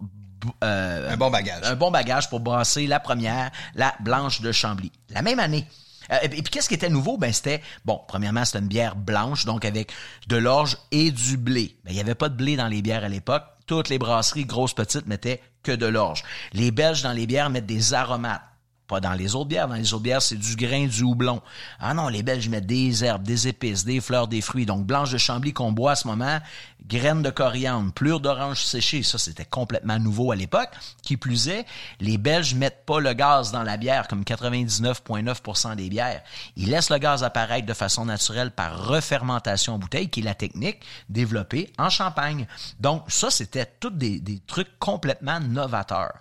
euh, 0.63 1.13
un 1.13 1.17
bon 1.17 1.31
bagage. 1.31 1.65
Un 1.65 1.75
bon 1.75 1.91
bagage 1.91 2.29
pour 2.29 2.41
brasser 2.41 2.87
la 2.87 3.01
première, 3.01 3.51
la 3.75 3.95
blanche 4.01 4.41
de 4.41 4.53
Chambly. 4.53 4.93
La 5.11 5.23
même 5.23 5.41
année, 5.41 5.67
euh, 6.13 6.19
et 6.23 6.29
puis 6.29 6.43
qu'est-ce 6.43 6.69
qui 6.69 6.75
était 6.75 6.89
nouveau? 6.89 7.19
Ben 7.19 7.33
c'était, 7.33 7.63
bon, 7.85 8.01
premièrement, 8.07 8.45
c'était 8.45 8.59
une 8.59 8.69
bière 8.69 8.97
blanche, 8.97 9.45
donc 9.45 9.65
avec 9.65 9.93
de 10.29 10.37
l'orge 10.37 10.79
et 10.91 11.11
du 11.11 11.37
blé. 11.37 11.77
Ben, 11.85 11.91
il 11.91 11.95
n'y 11.95 12.01
avait 12.01 12.15
pas 12.15 12.29
de 12.29 12.35
blé 12.35 12.57
dans 12.57 12.69
les 12.69 12.83
bières 12.83 13.05
à 13.05 13.09
l'époque. 13.09 13.45
Toutes 13.67 13.89
les 13.89 13.99
brasseries, 13.99 14.47
grosses, 14.47 14.75
petites, 14.75 15.07
mettaient 15.07 15.43
que 15.63 15.73
de 15.73 15.87
l'orge. 15.87 16.23
Les 16.53 16.71
Belges, 16.71 17.03
dans 17.03 17.13
les 17.13 17.27
bières, 17.27 17.51
mettent 17.51 17.67
des 17.67 17.93
aromates. 17.93 18.43
Pas 18.89 19.01
dans 19.01 19.13
les 19.13 19.35
autres 19.35 19.51
bières. 19.51 19.69
Dans 19.69 19.75
les 19.75 19.93
autres 19.93 20.03
bières, 20.03 20.23
c'est 20.23 20.37
du 20.37 20.57
grain, 20.57 20.87
du 20.87 21.03
houblon. 21.03 21.43
Ah 21.79 21.93
non, 21.93 22.09
les 22.09 22.23
Belges 22.23 22.49
mettent 22.49 22.67
des 22.67 23.05
herbes, 23.05 23.23
des 23.23 23.47
épices, 23.47 23.85
des 23.85 24.01
fleurs, 24.01 24.29
des 24.29 24.41
fruits. 24.41 24.65
Donc, 24.65 24.87
blanche 24.87 25.13
de 25.13 25.19
Chambly 25.19 25.53
qu'on 25.53 25.73
boit 25.73 25.93
à 25.93 25.97
ce 25.97 26.09
moment, 26.09 26.39
graines 26.87 27.23
de 27.23 27.29
coriandre, 27.29 27.93
plure 27.93 28.19
d'orange 28.19 28.65
séchée. 28.65 29.03
Ça, 29.03 29.19
c'était 29.19 29.45
complètement 29.45 29.99
nouveau 29.99 30.33
à 30.33 30.37
l'époque. 30.37 30.71
Qui 31.03 31.19
plus 31.19 31.49
est, 31.49 31.67
les 32.01 32.17
Belges 32.17 32.55
mettent 32.55 32.87
pas 32.87 32.99
le 32.99 33.13
gaz 33.13 33.53
dans 33.53 33.63
la 33.63 33.77
bière 33.77 34.09
comme 34.09 34.23
99,9% 34.23 35.77
des 35.77 35.91
bières. 35.91 36.23
Ils 36.57 36.71
laissent 36.71 36.91
le 36.91 36.99
gaz 36.99 37.23
apparaître 37.23 37.67
de 37.67 37.75
façon 37.75 38.07
naturelle 38.07 38.53
par 38.53 38.87
refermentation 38.87 39.75
en 39.75 39.79
bouteille, 39.79 40.09
qui 40.09 40.21
est 40.21 40.25
la 40.25 40.35
technique 40.35 40.81
développée 41.11 41.71
en 41.77 41.91
Champagne. 41.91 42.47
Donc, 42.81 43.05
ça, 43.09 43.31
c'était 43.31 43.67
tous 43.67 43.91
des, 43.91 44.19
des 44.19 44.41
trucs 44.47 44.79
complètement 44.79 45.41
novateurs. 45.41 46.15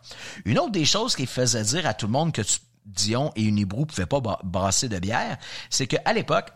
Une 0.43 0.59
autre 0.59 0.71
des 0.71 0.85
choses 0.85 1.15
qui 1.15 1.25
faisait 1.25 1.63
dire 1.63 1.85
à 1.85 1.93
tout 1.93 2.07
le 2.07 2.11
monde 2.11 2.33
que 2.33 2.41
tu 2.41 2.56
Dion 2.87 3.31
et 3.35 3.43
Unibroue 3.43 3.85
pouvaient 3.85 4.05
pas 4.05 4.21
brasser 4.43 4.89
de 4.89 4.97
bière, 4.97 5.37
c'est 5.69 5.87
qu'à 5.87 6.13
l'époque, 6.13 6.51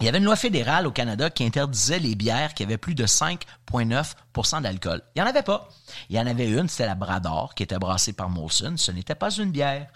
il 0.00 0.06
y 0.06 0.08
avait 0.08 0.18
une 0.18 0.24
loi 0.24 0.36
fédérale 0.36 0.86
au 0.86 0.90
Canada 0.90 1.30
qui 1.30 1.44
interdisait 1.44 2.00
les 2.00 2.14
bières 2.14 2.54
qui 2.54 2.62
avaient 2.62 2.78
plus 2.78 2.94
de 2.94 3.06
5,9% 3.06 4.62
d'alcool. 4.62 5.02
Il 5.14 5.22
n'y 5.22 5.26
en 5.26 5.30
avait 5.30 5.42
pas. 5.42 5.68
Il 6.10 6.16
y 6.16 6.20
en 6.20 6.26
avait 6.26 6.50
une, 6.50 6.68
c'était 6.68 6.86
la 6.86 6.96
Brador, 6.96 7.54
qui 7.54 7.62
était 7.62 7.78
brassée 7.78 8.12
par 8.12 8.28
Molson. 8.28 8.74
Ce 8.76 8.90
n'était 8.90 9.14
pas 9.14 9.30
une 9.30 9.52
bière. 9.52 9.86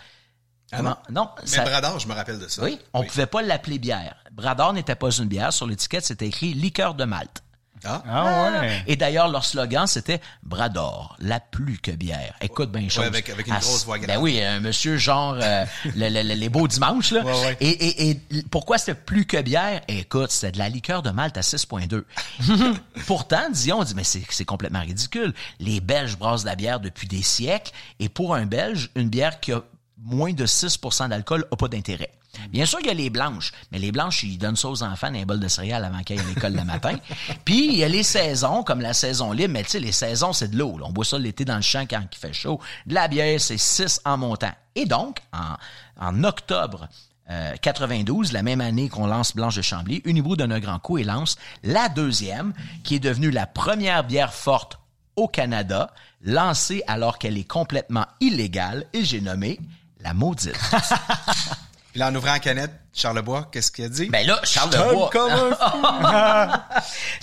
Ah 0.71 0.83
non? 0.83 0.97
non 1.11 1.31
Mais 1.51 1.65
Brador, 1.65 1.99
je 1.99 2.07
me 2.07 2.15
rappelle 2.15 2.39
de 2.39 2.47
ça. 2.47 2.63
Oui, 2.63 2.79
on 2.93 3.03
ne 3.03 3.09
pouvait 3.09 3.27
pas 3.27 3.43
l'appeler 3.43 3.79
bière. 3.79 4.23
Brador 4.33 4.73
n'était 4.73 4.95
pas 4.95 5.11
une 5.11 5.25
bière. 5.25 5.53
Sur 5.53 5.67
l'étiquette, 5.67 6.05
c'était 6.05 6.29
écrit 6.29 6.55
liqueur 6.55 6.95
de 6.95 7.05
Malte. 7.05 7.43
Ah. 7.85 8.03
ah, 8.09 8.61
ouais. 8.61 8.83
Et 8.87 8.97
d'ailleurs, 8.97 9.29
leur 9.29 9.45
slogan, 9.45 9.87
c'était 9.87 10.21
Brador, 10.43 11.17
la 11.21 11.41
plus 11.41 11.79
que 11.79 11.91
bière. 11.91 12.35
Écoute 12.41 12.71
bien 12.71 12.89
chose. 12.89 13.05
avec, 13.05 13.29
avec 13.29 13.47
une 13.47 13.55
grosse 13.55 13.85
voix 13.85 13.99
grave. 13.99 14.17
Ben 14.17 14.23
oui, 14.23 14.43
un 14.43 14.61
monsieur 14.61 14.97
genre 14.97 15.37
euh, 15.41 15.65
les 15.95 16.49
beaux 16.49 16.69
dimanches. 16.69 17.13
Là. 17.13 17.23
Et, 17.61 17.69
et, 17.69 18.11
et, 18.11 18.43
pourquoi 18.51 18.79
c'était 18.79 18.95
plus 18.95 19.27
que 19.27 19.41
bière? 19.41 19.81
Écoute, 19.89 20.31
c'était 20.31 20.53
de 20.53 20.59
la 20.59 20.69
liqueur 20.69 21.03
de 21.03 21.11
Malte 21.11 21.37
à 21.37 21.43
6.2. 21.43 22.05
Pourtant, 23.07 23.51
Dion 23.51 23.85
dit, 23.85 23.95
mais 23.95 24.05
c'est 24.05 24.45
complètement 24.45 24.81
ridicule. 24.81 25.35
Les 25.61 25.81
Belges 25.81 26.17
brassent 26.17 26.43
de 26.43 26.49
la 26.49 26.57
bière 26.57 26.81
depuis 26.81 27.09
des 27.09 27.23
siècles. 27.23 27.73
Et 28.01 28.09
pour 28.09 28.35
un 28.35 28.47
Belge, 28.47 28.91
une 28.95 29.09
bière 29.09 29.41
qui 29.41 29.53
a 29.53 29.63
moins 30.03 30.33
de 30.33 30.47
6% 30.47 31.09
d'alcool 31.09 31.47
n'a 31.51 31.57
pas 31.57 31.69
d'intérêt. 31.69 32.11
Bien 32.51 32.67
sûr, 32.67 32.79
il 32.81 32.87
y 32.87 32.91
a 32.91 32.95
les 32.95 33.11
blanches, 33.11 33.53
mais 33.73 33.79
les 33.79 33.91
blanches, 33.91 34.23
ils 34.23 34.39
donnent 34.39 34.57
ça 34.57 34.69
aux 34.69 34.83
enfants 34.83 35.11
dans 35.11 35.19
un 35.19 35.25
bol 35.25 35.41
de 35.41 35.49
céréales 35.49 35.85
avant 35.85 36.03
qu'ils 36.03 36.19
aillent 36.19 36.27
à 36.27 36.29
l'école 36.29 36.55
le 36.55 36.65
matin. 36.65 36.97
Puis, 37.45 37.67
il 37.67 37.77
y 37.77 37.85
a 37.85 37.89
les 37.89 38.03
saisons, 38.03 38.63
comme 38.63 38.81
la 38.81 38.95
saison 38.95 39.33
libre, 39.33 39.55
mais 39.55 39.65
tu 39.65 39.71
sais, 39.71 39.81
les 39.81 39.93
saisons, 39.93 40.33
c'est 40.33 40.49
de 40.49 40.57
l'eau. 40.57 40.79
On 40.83 40.93
boit 40.93 41.05
ça 41.05 41.19
l'été 41.19 41.45
dans 41.45 41.57
le 41.57 41.63
champ 41.63 41.87
quand 41.89 42.03
il 42.11 42.19
fait 42.19 42.33
chaud. 42.33 42.61
De 42.87 42.95
la 42.95 43.09
bière, 43.09 43.41
c'est 43.41 43.59
6 43.59 44.03
en 44.05 44.19
montant. 44.19 44.53
Et 44.75 44.87
donc, 44.87 45.19
en, 45.33 45.57
en 46.01 46.25
octobre 46.25 46.89
92, 47.61 48.31
euh, 48.31 48.33
la 48.33 48.43
même 48.43 48.61
année 48.61 48.89
qu'on 48.89 49.07
lance 49.07 49.35
Blanche 49.35 49.57
de 49.57 49.63
Chambly, 49.63 50.01
Unibrou 50.05 50.37
donne 50.37 50.53
un 50.53 50.61
grand 50.61 50.79
coup 50.79 50.99
et 50.99 51.05
lance 51.05 51.37
la 51.63 51.89
deuxième, 51.89 52.55
qui 52.85 52.95
est 52.95 53.01
devenue 53.01 53.31
la 53.31 53.47
première 53.47 54.05
bière 54.05 54.33
forte 54.33 54.79
au 55.17 55.29
Canada, 55.29 55.93
lancée 56.23 56.83
alors 56.87 57.19
qu'elle 57.19 57.37
est 57.37 57.49
complètement 57.49 58.07
illégale, 58.21 58.87
et 58.93 59.05
j'ai 59.05 59.21
nommé 59.21 59.59
la 60.01 60.15
maudite. 60.15 60.59
Là, 61.99 62.11
en 62.11 62.15
ouvrant 62.15 62.35
la 62.35 62.39
canette, 62.39 62.71
Charlebois, 62.93 63.49
qu'est-ce 63.51 63.73
qu'il 63.73 63.85
a 63.85 63.89
dit? 63.89 64.07
Ben 64.07 64.25
là, 64.25 64.39
Charlebois. 64.45 65.11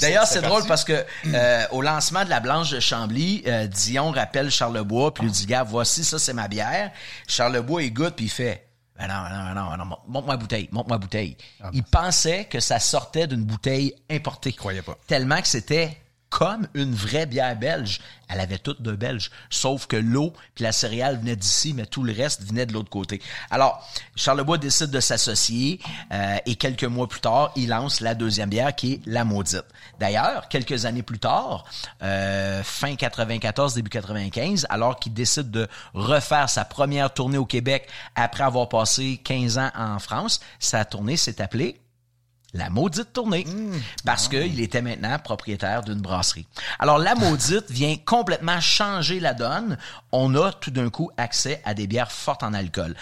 D'ailleurs, 0.02 0.28
c'est 0.28 0.42
drôle 0.42 0.68
parce 0.68 0.84
que 0.84 1.06
euh, 1.28 1.66
au 1.72 1.82
lancement 1.82 2.26
de 2.26 2.30
la 2.30 2.42
Blanche 2.42 2.72
de 2.72 2.82
Chambly, 2.82 3.44
euh, 3.48 3.68
Dion 3.68 4.12
rappelle 4.12 4.52
Charlebois, 4.52 5.14
puis 5.14 5.24
lui 5.24 5.32
dit, 5.32 5.46
gars, 5.46 5.64
voici, 5.64 6.04
ça, 6.04 6.20
c'est 6.20 6.34
ma 6.34 6.50
bière. 6.50 6.92
Charlebois, 7.26 7.84
il 7.84 7.94
goûte, 7.94 8.16
puis 8.18 8.26
il 8.26 8.30
fait, 8.30 8.68
ben 9.00 9.08
non, 9.08 9.14
non, 9.30 9.56
non, 9.56 9.78
non, 9.78 9.98
monte-moi 10.08 10.34
la 10.34 10.38
bouteille, 10.38 10.68
monte-moi 10.74 10.96
la 10.96 11.00
bouteille. 11.00 11.38
Ah, 11.64 11.70
il 11.72 11.84
pensait 11.84 12.44
que 12.44 12.60
ça 12.60 12.80
sortait 12.80 13.28
d'une 13.28 13.46
bouteille 13.46 13.96
importée. 14.10 14.50
Il 14.50 14.56
croyait 14.58 14.82
pas. 14.82 14.98
Tellement 15.08 15.42
que 15.42 15.48
c'était 15.48 15.98
comme 16.36 16.68
une 16.74 16.94
vraie 16.94 17.26
bière 17.26 17.56
belge. 17.56 18.02
Elle 18.28 18.42
avait 18.42 18.58
toutes 18.58 18.82
de 18.82 18.92
belge, 18.92 19.32
sauf 19.50 19.88
que 19.88 19.96
l'eau 19.96 20.34
puis 20.54 20.66
la 20.66 20.74
céréale 20.74 21.18
venaient 21.18 21.38
d'ici, 21.38 21.74
mais 21.74 21.86
tout 21.86 22.04
le 22.04 22.12
reste 22.12 22.44
venait 22.44 22.66
de 22.66 22.74
l'autre 22.74 22.90
côté. 22.90 23.22
Alors, 23.50 23.88
Charlebois 24.18 24.58
décide 24.58 24.90
de 24.90 25.00
s'associer 25.00 25.80
euh, 26.12 26.36
et 26.46 26.56
quelques 26.56 26.84
mois 26.84 27.08
plus 27.08 27.22
tard, 27.22 27.54
il 27.56 27.70
lance 27.70 28.02
la 28.02 28.16
deuxième 28.16 28.50
bière 28.50 28.76
qui 28.76 28.94
est 28.94 29.02
la 29.06 29.24
maudite. 29.24 29.64
D'ailleurs, 29.98 30.50
quelques 30.50 30.84
années 30.84 31.04
plus 31.04 31.20
tard, 31.20 31.64
euh, 32.04 32.62
fin 32.64 32.96
94, 32.96 33.74
début 33.74 33.90
95, 33.90 34.68
alors 34.70 35.00
qu'il 35.00 35.14
décide 35.14 35.52
de 35.52 35.70
refaire 35.94 36.50
sa 36.50 36.66
première 36.66 37.14
tournée 37.14 37.38
au 37.38 37.46
Québec 37.46 37.88
après 38.16 38.44
avoir 38.44 38.68
passé 38.68 39.22
15 39.24 39.58
ans 39.58 39.72
en 39.74 40.00
France, 40.00 40.42
sa 40.60 40.84
tournée 40.84 41.16
s'est 41.16 41.42
appelée 41.42 41.80
la 42.56 42.70
maudite 42.70 43.12
tournée, 43.14 43.46
mmh. 43.46 43.74
parce 44.06 44.28
qu'il 44.28 44.60
était 44.62 44.82
maintenant 44.82 45.20
propriétaire 45.20 45.84
d'une 45.84 46.00
brasserie. 46.00 46.48
Alors, 46.80 46.98
la 46.98 47.14
maudite 47.14 47.70
vient 47.70 47.96
complètement 47.98 48.62
changer 48.62 49.20
la 49.20 49.34
donne. 49.34 49.78
On 50.12 50.34
a 50.36 50.54
tout 50.54 50.72
d'un 50.72 50.90
coup 50.90 51.12
accès 51.18 51.62
à 51.66 51.74
des 51.74 51.86
bières 51.86 52.12
fortes 52.12 52.44
en 52.44 52.54
alcool. 52.54 52.96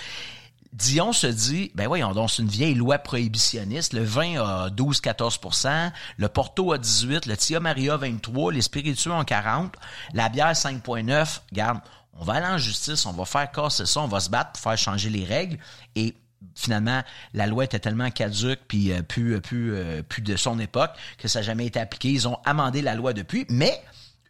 Dion 0.74 1.14
se 1.14 1.28
dit, 1.28 1.72
ben 1.76 1.86
voyons 1.88 2.14
donc, 2.14 2.32
c'est 2.32 2.42
une 2.42 2.48
vieille 2.48 2.74
loi 2.74 2.98
prohibitionniste. 2.98 3.94
Le 3.94 4.04
vin 4.04 4.42
a 4.44 4.70
12-14% 4.70 5.92
le 6.18 6.28
Porto 6.30 6.74
a 6.74 6.80
18% 6.80 7.28
le 7.30 7.38
Tia 7.38 7.60
Maria 7.60 7.96
23 7.96 8.54
les 8.54 8.64
spiritueux 8.64 9.12
ont 9.12 9.24
40 9.24 9.76
la 10.14 10.30
bière 10.30 10.52
5.9. 10.54 11.42
Garde, 11.52 11.80
on 12.14 12.24
va 12.24 12.34
aller 12.34 12.48
en 12.48 12.58
justice, 12.58 13.06
on 13.06 13.12
va 13.12 13.26
faire 13.26 13.52
casser 13.52 13.86
ça, 13.86 14.00
on 14.02 14.08
va 14.08 14.20
se 14.20 14.32
battre 14.32 14.54
pour 14.54 14.62
faire 14.62 14.78
changer 14.78 15.12
les 15.12 15.26
règles. 15.26 15.60
Et 15.96 16.16
finalement, 16.56 17.02
la 17.34 17.48
loi 17.48 17.66
était 17.66 17.80
tellement 17.80 18.10
caduque 18.12 18.60
puis 18.68 18.92
euh, 18.92 19.02
plus, 19.02 19.36
euh, 19.36 19.40
plus, 19.40 19.76
euh, 19.76 20.04
plus 20.04 20.22
de 20.22 20.36
son 20.36 20.60
époque 20.60 20.92
que 21.18 21.28
ça 21.28 21.40
n'a 21.40 21.44
jamais 21.44 21.66
été 21.66 21.80
appliqué. 21.80 22.10
Ils 22.10 22.28
ont 22.28 22.38
amendé 22.46 22.82
la 22.82 22.96
loi 22.96 23.14
depuis, 23.14 23.46
mais 23.50 23.82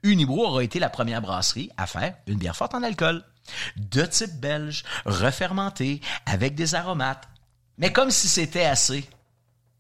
Unibro 0.04 0.46
aura 0.46 0.64
été 0.64 0.80
la 0.80 0.90
première 0.90 1.22
brasserie 1.22 1.70
à 1.78 1.88
faire 1.88 2.16
une 2.28 2.38
bière 2.38 2.56
forte 2.56 2.76
en 2.76 2.84
alcool 2.84 3.24
de 3.76 4.06
type 4.06 4.40
belge, 4.40 4.84
refermenté, 5.06 6.02
avec 6.26 6.56
des 6.56 6.76
aromates. 6.76 7.28
Mais 7.78 7.92
comme 7.92 8.12
si 8.12 8.28
c'était 8.28 8.66
assez. 8.66 9.10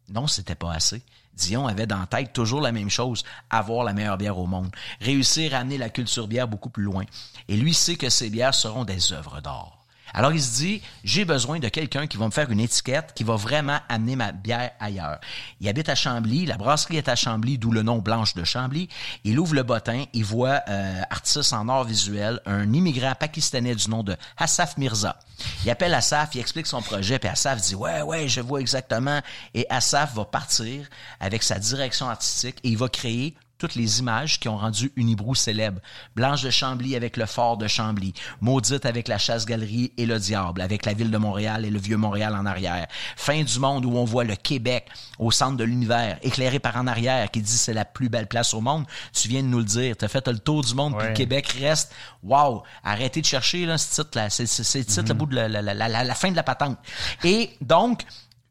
Non, 0.10 0.28
c'était 0.28 0.56
pas 0.56 0.74
assez. 0.74 1.02
Dion 1.36 1.68
avait 1.68 1.88
dans 1.88 2.00
la 2.00 2.06
tête 2.06 2.34
toujours 2.34 2.62
la 2.62 2.72
même 2.72 2.90
chose, 2.90 3.24
avoir 3.50 3.84
la 3.84 3.94
meilleure 3.94 4.18
bière 4.18 4.38
au 4.38 4.46
monde, 4.46 4.70
réussir 5.02 5.56
à 5.56 5.60
amener 5.60 5.78
la 5.78 5.90
culture 5.90 6.28
bière 6.28 6.48
beaucoup 6.48 6.70
plus 6.70 6.84
loin. 6.84 7.06
Et 7.48 7.56
lui 7.56 7.74
sait 7.74 7.96
que 7.96 8.10
ces 8.10 8.30
bières 8.30 8.54
seront 8.54 8.86
des 8.86 9.14
œuvres 9.14 9.42
d'art. 9.42 9.83
Alors 10.14 10.32
il 10.32 10.42
se 10.42 10.56
dit, 10.58 10.82
j'ai 11.04 11.26
besoin 11.26 11.60
de 11.60 11.68
quelqu'un 11.70 12.06
qui 12.08 12.18
va 12.18 12.26
me 12.26 12.32
faire 12.32 12.52
une 12.52 12.60
étiquette 12.60 13.14
qui 13.16 13.24
va 13.24 13.36
vraiment 13.36 13.80
amener 13.90 14.16
ma 14.16 14.32
bière 14.32 14.72
ailleurs. 14.80 15.20
Il 15.60 15.68
habite 15.68 15.90
à 15.90 15.96
Chambly, 15.96 16.46
la 16.46 16.58
brasserie 16.58 16.98
est 16.98 17.10
à 17.10 17.16
Chambly, 17.16 17.58
d'où 17.58 17.72
le 17.72 17.82
nom 17.82 17.98
Blanche 17.98 18.36
de 18.36 18.44
Chambly. 18.44 18.90
Il 19.24 19.40
ouvre 19.40 19.56
le 19.56 19.64
bottin, 19.64 20.06
il 20.14 20.24
voit 20.24 20.62
euh, 20.70 21.02
artiste 21.10 21.54
en 21.54 21.68
art 21.68 21.84
visuel, 21.84 22.40
un 22.46 22.72
immigrant 22.74 23.16
pakistanais 23.16 23.76
du 23.76 23.90
nom 23.90 24.04
de 24.04 24.16
Hassaf 24.38 24.78
Mirza. 24.78 25.18
Il 25.66 25.72
appelle 25.72 25.94
Assaf, 25.94 26.36
il 26.36 26.42
explique 26.42 26.68
son 26.68 26.82
projet, 26.82 27.18
puis 27.18 27.30
Assaf 27.30 27.62
dit 27.62 27.76
ouais 27.76 28.02
ouais 28.02 28.28
je 28.28 28.42
vois 28.42 28.62
exactement. 28.62 29.20
Et 29.54 29.66
Assaf 29.70 30.14
va 30.14 30.26
partir 30.26 30.88
avec 31.20 31.42
sa 31.44 31.58
direction 31.58 32.10
artistique 32.10 32.58
et 32.64 32.70
il 32.70 32.78
va 32.78 32.88
créer 32.88 33.36
toutes 33.64 33.76
les 33.76 34.00
images 34.00 34.42
qui 34.42 34.50
ont 34.50 34.58
rendu 34.58 34.92
Unibrou 34.98 35.36
célèbre. 35.36 35.80
Blanche 36.18 36.42
de 36.42 36.50
Chambly 36.50 36.98
avec 36.98 37.16
le 37.16 37.26
fort 37.26 37.56
de 37.56 37.66
Chambly, 37.66 38.14
Maudite 38.42 38.86
avec 38.86 39.08
la 39.08 39.18
chasse-galerie 39.18 39.94
et 39.96 40.06
le 40.06 40.20
diable, 40.20 40.60
avec 40.60 40.86
la 40.86 40.92
ville 40.92 41.10
de 41.10 41.18
Montréal 41.18 41.64
et 41.64 41.70
le 41.70 41.80
vieux 41.80 41.96
Montréal 41.96 42.36
en 42.36 42.46
arrière. 42.46 42.88
Fin 43.16 43.42
du 43.42 43.60
monde 43.60 43.86
où 43.86 43.96
on 43.96 44.04
voit 44.04 44.26
le 44.26 44.36
Québec 44.36 44.90
au 45.18 45.32
centre 45.32 45.56
de 45.56 45.64
l'univers, 45.64 46.20
éclairé 46.24 46.60
par 46.60 46.76
en 46.76 46.88
arrière, 46.88 47.32
qui 47.32 47.42
dit 47.42 47.58
c'est 47.58 47.72
la 47.72 47.86
plus 47.86 48.10
belle 48.10 48.28
place 48.28 48.54
au 48.54 48.60
monde. 48.60 48.84
Tu 49.14 49.30
viens 49.30 49.42
de 49.42 49.48
nous 49.48 49.60
le 49.60 49.64
dire. 49.64 49.96
T'as 49.96 50.10
fait 50.10 50.28
le 50.28 50.40
tour 50.40 50.62
du 50.62 50.76
monde, 50.76 50.98
puis 50.98 51.08
le 51.08 51.14
Québec 51.14 51.48
reste. 51.58 51.94
Wow! 52.22 52.64
Arrêtez 52.84 53.22
de 53.22 53.26
chercher 53.26 53.66
là, 53.66 53.78
ce 53.78 54.02
titre-là. 54.02 54.30
C'est 54.30 54.44
le 54.44 54.84
titre, 54.84 55.14
bout 55.14 55.28
de 55.28 55.36
la, 55.36 55.48
la, 55.48 55.74
la, 55.74 56.04
la 56.04 56.16
fin 56.16 56.32
de 56.32 56.36
la 56.36 56.44
patente. 56.44 56.78
Et 57.24 57.52
donc, 57.62 58.04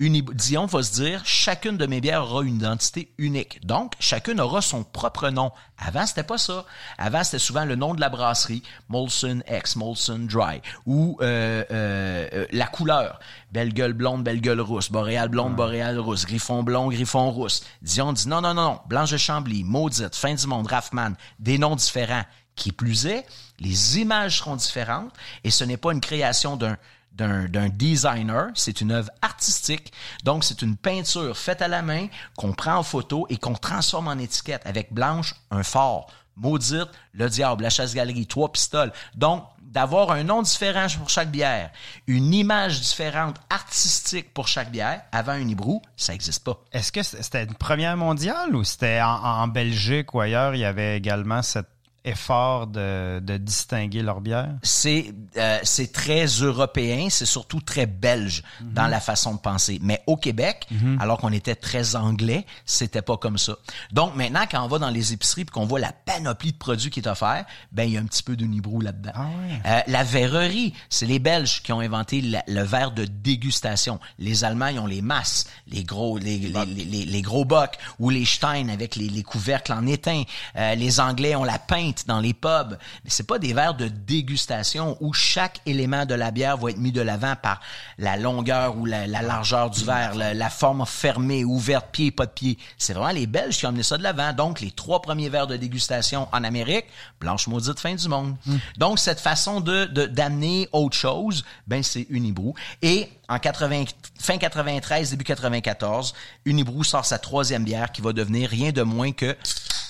Dion 0.09 0.67
va 0.67 0.83
se 0.83 0.93
dire, 0.95 1.23
chacune 1.25 1.77
de 1.77 1.87
mes 1.87 2.01
bières 2.01 2.23
aura 2.23 2.43
une 2.43 2.57
identité 2.57 3.13
unique. 3.19 3.65
Donc, 3.65 3.93
chacune 4.01 4.41
aura 4.41 4.61
son 4.61 4.85
propre 4.85 5.31
nom. 5.31 5.53
Avant, 5.79 6.07
c'était 6.07 6.23
pas 6.23 6.39
ça. 6.39 6.65
Avant, 6.99 7.23
c'était 7.23 7.39
souvent 7.39 7.65
le 7.65 7.77
nom 7.77 7.95
de 7.95 8.01
la 8.01 8.09
brasserie, 8.09 8.63
Molson 8.89 9.43
X, 9.51 9.77
Molson 9.77 10.27
Dry, 10.29 10.61
ou 10.87 11.19
euh, 11.21 11.65
euh, 11.71 12.29
euh, 12.33 12.47
la 12.53 12.67
couleur, 12.67 13.21
belle 13.53 13.73
gueule 13.73 13.93
blonde, 13.93 14.25
belle 14.25 14.41
gueule 14.41 14.61
rousse, 14.61 14.91
boréal 14.91 15.29
blonde, 15.29 15.55
boréal 15.55 15.99
rousse, 15.99 16.27
griffon 16.27 16.63
blond, 16.63 16.89
griffon 16.89 17.31
rousse. 17.31 17.65
Dion 17.83 18.13
dit 18.13 18.29
non, 18.29 18.41
non, 18.41 18.55
non, 18.55 18.63
non, 18.63 18.81
Blanche 18.87 19.13
de 19.13 19.17
Chambly, 19.17 19.63
Maudite, 19.65 20.17
Fin 20.17 20.35
du 20.35 20.47
monde, 20.47 20.67
Raffman, 20.67 21.13
des 21.39 21.59
noms 21.59 21.77
différents. 21.77 22.25
Qui 22.55 22.71
plus 22.71 23.07
est, 23.07 23.25
les 23.61 23.99
images 23.99 24.41
seront 24.41 24.57
différentes 24.57 25.11
et 25.43 25.51
ce 25.51 25.65
n'est 25.65 25.79
pas 25.79 25.91
une 25.93 26.03
création 26.03 26.59
d'un 26.59 26.77
d'un 27.15 27.69
designer, 27.69 28.51
c'est 28.55 28.81
une 28.81 28.93
œuvre 28.93 29.11
artistique. 29.21 29.93
Donc, 30.25 30.45
c'est 30.45 30.63
une 30.63 30.77
peinture 30.77 31.37
faite 31.37 31.63
à 31.63 31.69
la 31.69 31.83
main 31.83 32.09
qu'on 32.37 32.53
prend 32.53 32.77
en 32.77 32.83
photo 32.83 33.27
et 33.29 33.37
qu'on 33.37 33.55
transforme 33.55 34.09
en 34.09 34.19
étiquette 34.19 34.63
avec 34.65 34.93
blanche, 34.93 35.35
un 35.51 35.63
fort. 35.63 36.11
Maudite, 36.37 36.89
le 37.13 37.29
diable, 37.29 37.63
la 37.63 37.71
chasse-galerie, 37.71 38.27
trois 38.27 38.51
pistoles. 38.51 38.93
Donc, 39.15 39.45
d'avoir 39.73 40.11
un 40.11 40.23
nom 40.23 40.43
différent 40.43 40.87
pour 40.99 41.09
chaque 41.09 41.31
bière, 41.31 41.71
une 42.07 42.33
image 42.35 42.81
différente 42.81 43.37
artistique 43.49 44.33
pour 44.35 44.47
chaque 44.47 44.71
bière, 44.71 45.03
avant 45.13 45.33
un 45.33 45.49
hibrou, 45.49 45.81
ça 45.97 46.13
n'existe 46.13 46.45
pas. 46.45 46.63
Est-ce 46.73 46.93
que 46.93 47.03
c'était 47.03 47.45
une 47.45 47.55
première 47.55 47.97
mondiale 47.97 48.55
ou 48.55 48.65
c'était 48.65 49.01
en, 49.01 49.23
en 49.23 49.49
Belgique 49.49 50.15
ou 50.15 50.21
ailleurs, 50.21 50.55
il 50.55 50.61
y 50.61 50.65
avait 50.65 50.97
également 50.97 51.43
cette 51.43 51.72
effort 52.05 52.67
de, 52.67 53.21
de 53.21 53.37
distinguer 53.37 54.03
leur 54.03 54.21
bière? 54.21 54.51
C'est 54.63 55.13
euh, 55.37 55.59
c'est 55.63 55.93
très 55.93 56.27
européen, 56.27 57.09
c'est 57.11 57.27
surtout 57.27 57.61
très 57.61 57.87
belge 57.87 58.43
Mhm. 58.61 58.73
dans 58.75 58.87
la 58.87 59.01
façon 59.01 59.35
de 59.35 59.39
penser. 59.41 59.79
Mais 59.83 60.03
au 60.07 60.17
Québec, 60.17 60.67
alors 61.01 61.19
qu'on 61.19 61.33
était 61.33 61.55
très 61.55 61.97
anglais, 61.97 62.45
c'était 62.67 63.03
pas 63.03 63.17
comme 63.17 63.39
ça. 63.39 63.55
Donc 63.93 64.15
maintenant, 64.17 64.45
quand 64.51 64.63
on 64.65 64.69
va 64.69 64.79
dans 64.79 64.91
les 64.91 65.13
épiceries 65.13 65.43
et 65.43 65.45
qu'on 65.47 65.67
voit 65.67 65.81
la 65.81 65.93
panoplie 65.93 66.53
de 66.53 66.57
produits 66.59 66.91
qui 66.91 67.01
est 67.01 67.09
offert, 67.09 67.45
ben 67.73 67.85
il 67.85 67.93
y 67.93 67.97
a 67.97 68.01
un 68.01 68.05
petit 68.07 68.23
peu 68.23 68.37
de 68.37 68.45
Nibrou 68.45 68.81
là-dedans. 68.81 69.13
Ah 69.15 69.27
ouais. 69.27 69.61
Euh, 69.67 69.81
la 69.87 70.05
verrerie, 70.05 70.75
c'est 70.89 71.07
les 71.07 71.19
Belges 71.19 71.63
qui 71.63 71.73
ont 71.73 71.81
inventé 71.81 72.21
la- 72.21 72.45
le 72.49 72.63
verre 72.63 72.91
de 72.93 73.05
dégustation. 73.05 73.99
Les 74.19 74.45
Allemands, 74.45 74.69
ils 74.69 74.79
ont 74.79 74.87
les 74.87 75.03
masses, 75.03 75.47
les 75.69 75.85
gros, 75.85 76.19
les, 76.19 76.39
les, 76.39 77.05
les, 77.07 77.23
gros 77.23 77.45
bocs 77.45 77.77
ou 77.99 78.11
les 78.11 78.25
Stein 78.25 78.69
avec 78.69 78.97
les, 78.97 79.09
les 79.09 79.23
couvercles 79.23 79.73
en 79.73 79.87
étain. 79.87 80.23
Euh, 80.57 80.75
les 80.75 81.01
Anglais 81.01 81.35
ont 81.35 81.45
la 81.45 81.59
pinte 81.59 81.92
dans 82.07 82.21
les 82.21 82.35
pubs. 82.35 82.79
Mais 83.05 83.11
c'est 83.11 83.27
pas 83.27 83.39
des 83.39 83.53
verres 83.53 83.75
de 83.75 83.89
dégustation 83.89 84.97
où 85.01 85.13
chaque 85.13 85.61
élément 85.67 86.07
de 86.07 86.15
la 86.15 86.31
bière 86.31 86.57
va 86.57 86.71
être 86.71 86.79
mis 86.79 86.93
de 86.93 87.01
l'avant 87.01 87.35
par 87.41 87.61
la 87.99 88.17
longueur 88.17 88.77
ou 88.77 88.87
la, 88.87 89.07
la 89.07 89.23
largeur 89.23 89.71
du 89.71 89.85
verre, 89.85 90.15
la, 90.15 90.35
la 90.35 90.51
forme 90.51 90.85
fermée, 90.87 91.45
ouverte, 91.45 91.87
pied, 91.93 92.11
pas 92.11 92.27
de 92.27 92.31
pied. 92.33 92.59
C'est 92.79 92.93
vraiment 92.95 93.11
les 93.13 93.27
Belges 93.27 93.59
qui 93.59 93.67
ont 93.67 93.71
amené 93.71 93.83
ça 93.83 93.99
de 93.99 94.03
l'avant. 94.03 94.33
Donc, 94.33 94.61
les 94.61 94.71
trois 94.71 95.03
premiers 95.03 95.29
verres 95.29 95.47
de 95.47 95.57
dégustation 95.57 96.29
en 96.33 96.45
Amérique, 96.45 96.87
blanche 97.21 97.47
maudite 97.47 97.79
fin 97.81 97.95
du 97.95 98.09
monde. 98.09 98.37
Donc, 98.79 98.99
cette 98.99 99.21
façon 99.21 99.61
de 99.61 99.85
de- 99.87 100.07
d'amener 100.07 100.69
autre 100.73 100.97
chose, 100.97 101.45
ben 101.67 101.83
c'est 101.83 102.07
Unibrou. 102.11 102.55
Et 102.83 103.09
en 103.33 103.39
80, 103.39 103.85
fin 104.21 104.37
93, 104.37 105.11
début 105.11 105.25
94, 105.25 106.13
Unibrou 106.45 106.85
sort 106.85 107.07
sa 107.07 107.19
troisième 107.19 107.65
bière 107.65 107.91
qui 107.91 108.03
va 108.03 108.13
devenir 108.13 108.51
rien 108.51 108.73
de 108.73 108.83
moins 108.83 109.13
que 109.13 109.35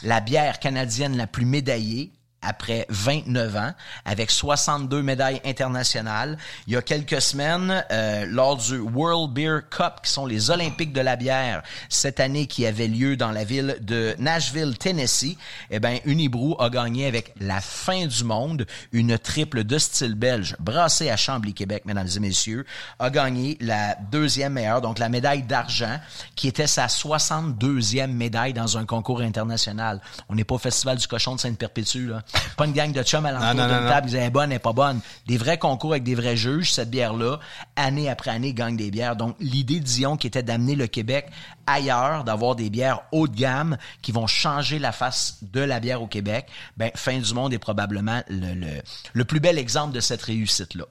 la 0.05 0.21
bière 0.21 0.61
canadienne 0.61 1.17
la 1.17 1.27
plus 1.27 1.45
médaillée 1.45 2.13
après 2.43 2.87
29 2.89 3.57
ans, 3.57 3.73
avec 4.05 4.31
62 4.31 5.03
médailles 5.03 5.41
internationales. 5.45 6.37
Il 6.67 6.75
y 6.75 6.77
a 6.77 6.83
quelques 6.83 7.21
semaines, 7.21 7.85
euh, 7.91 8.27
lors 8.29 8.57
du 8.57 8.79
World 8.79 9.33
Beer 9.33 9.61
Cup, 9.71 10.01
qui 10.03 10.11
sont 10.11 10.27
les 10.27 10.51
Olympiques 10.51 10.93
de 10.93 11.01
la 11.01 11.17
bière, 11.17 11.63
cette 11.89 12.21
année 12.21 12.47
qui 12.47 12.67
avait 12.67 12.89
lieu 12.89 13.17
dans 13.17 13.31
la 13.31 13.45
ville 13.45 13.77
de 13.81 14.15
Nashville, 14.19 14.77
Tennessee, 14.79 15.37
eh 15.71 15.81
ben, 15.81 15.99
Unibrou 16.05 16.57
a 16.59 16.71
gagné 16.71 17.07
avec 17.07 17.33
la 17.41 17.61
fin 17.61 18.07
du 18.07 18.25
monde 18.25 18.67
une 18.93 19.19
triple 19.19 19.65
de 19.65 19.79
style 19.79 20.15
belge, 20.15 20.57
brassée 20.59 21.11
à 21.11 21.17
Chambly, 21.17 21.55
Québec, 21.55 21.85
mesdames 21.87 22.09
et 22.15 22.21
messieurs, 22.21 22.67
a 22.99 23.11
gagné 23.11 23.57
la 23.61 23.97
deuxième 24.11 24.55
meilleure, 24.55 24.81
donc 24.81 24.99
la 24.99 25.09
médaille 25.09 25.43
d'argent, 25.43 25.99
qui 26.35 26.49
était 26.49 26.67
sa 26.67 26.87
62e 26.87 28.09
médaille 28.09 28.53
dans 28.53 28.77
un 28.79 28.85
concours 28.85 29.21
international. 29.21 30.01
On 30.29 30.35
n'est 30.35 30.45
pas 30.45 30.57
au 30.57 30.59
Festival 30.59 30.99
du 30.99 31.07
Cochon 31.07 31.37
de 31.37 31.41
Sainte-Perpétue, 31.41 32.09
là. 32.09 32.23
Pas 32.57 32.67
une 32.67 32.73
gang 32.73 32.93
de 32.93 33.03
chums 33.03 33.25
à 33.27 33.33
l'entour 33.33 33.55
d'une 33.67 33.89
table, 33.89 34.07
ils 34.07 34.11
disaient, 34.11 34.19
elle 34.19 34.25
est 34.27 34.31
bonne, 34.31 34.51
elle 34.53 34.57
est 34.57 34.61
pas 34.61 34.73
bonne. 34.73 35.01
Des 35.27 35.37
vrais 35.39 35.59
concours 35.59 35.93
avec 35.93 36.03
des 36.05 36.15
vrais 36.15 36.37
juges, 36.37 36.73
cette 36.73 36.91
bière-là, 36.91 37.39
année 37.77 38.09
après 38.11 38.31
année, 38.31 38.53
gagne 38.53 38.77
des 38.77 38.91
bières. 38.91 39.17
Donc, 39.17 39.37
l'idée 39.41 39.81
de 39.81 39.85
Dion 39.85 40.17
qui 40.17 40.27
était 40.27 40.43
d'amener 40.43 40.75
le 40.75 40.87
Québec 40.87 41.29
ailleurs, 41.67 42.25
d'avoir 42.25 42.55
des 42.57 42.69
bières 42.71 43.01
haut 43.13 43.27
de 43.29 43.35
gamme 43.37 43.77
qui 44.03 44.13
vont 44.13 44.27
changer 44.27 44.79
la 44.79 44.93
face 44.93 45.39
de 45.43 45.61
la 45.61 45.81
bière 45.81 46.03
au 46.03 46.07
Québec, 46.07 46.47
ben, 46.77 46.91
Fin 46.95 47.19
du 47.19 47.35
Monde 47.35 47.53
est 47.55 47.59
probablement 47.59 48.23
le, 48.29 48.55
le, 48.55 48.83
le 49.13 49.25
plus 49.25 49.41
bel 49.41 49.59
exemple 49.59 49.93
de 49.95 50.01
cette 50.01 50.23
réussite-là. 50.23 50.85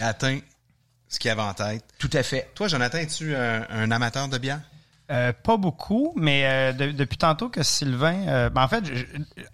Atteint 0.00 0.38
ce 1.08 1.18
qu'il 1.18 1.30
avait 1.30 1.42
en 1.42 1.54
tête. 1.54 1.84
Tout 1.98 2.10
à 2.12 2.22
fait. 2.22 2.50
Toi, 2.54 2.68
Jonathan, 2.68 2.98
es-tu 2.98 3.34
un, 3.34 3.66
un 3.68 3.90
amateur 3.90 4.28
de 4.28 4.38
bière? 4.38 4.60
Euh, 5.10 5.32
pas 5.32 5.56
beaucoup, 5.56 6.12
mais 6.16 6.44
euh, 6.46 6.72
de- 6.72 6.92
depuis 6.92 7.18
tantôt 7.18 7.48
que 7.48 7.64
Sylvain. 7.64 8.28
euh, 8.28 8.48
ben 8.48 8.62
en 8.62 8.68
fait, 8.68 8.84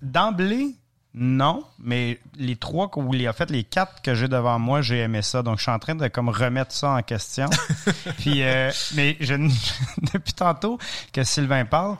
d'emblée, 0.03 0.75
non, 1.19 1.65
mais 1.79 2.21
les 2.37 2.57
trois, 2.57 2.91
ou 2.97 3.11
les, 3.13 3.27
en 3.27 3.33
fait, 3.33 3.51
les 3.51 3.65
quatre 3.65 4.03
que 4.03 4.15
j'ai 4.15 4.29
devant 4.29 4.59
moi, 4.59 4.83
j'ai 4.83 4.99
aimé 4.99 5.23
ça. 5.23 5.43
Donc, 5.43 5.57
je 5.57 5.63
suis 5.63 5.73
en 5.73 5.79
train 5.79 5.95
de 5.95 6.09
comme 6.09 6.29
remettre 6.29 6.73
ça 6.73 6.91
en 6.91 7.03
question. 7.03 7.49
Puis, 8.19 8.43
euh, 8.43 8.71
mais 8.95 9.17
je, 9.21 9.35
depuis 10.13 10.35
tantôt 10.35 10.79
que 11.15 11.25
Sylvain 11.25 11.65
parle, 11.65 11.97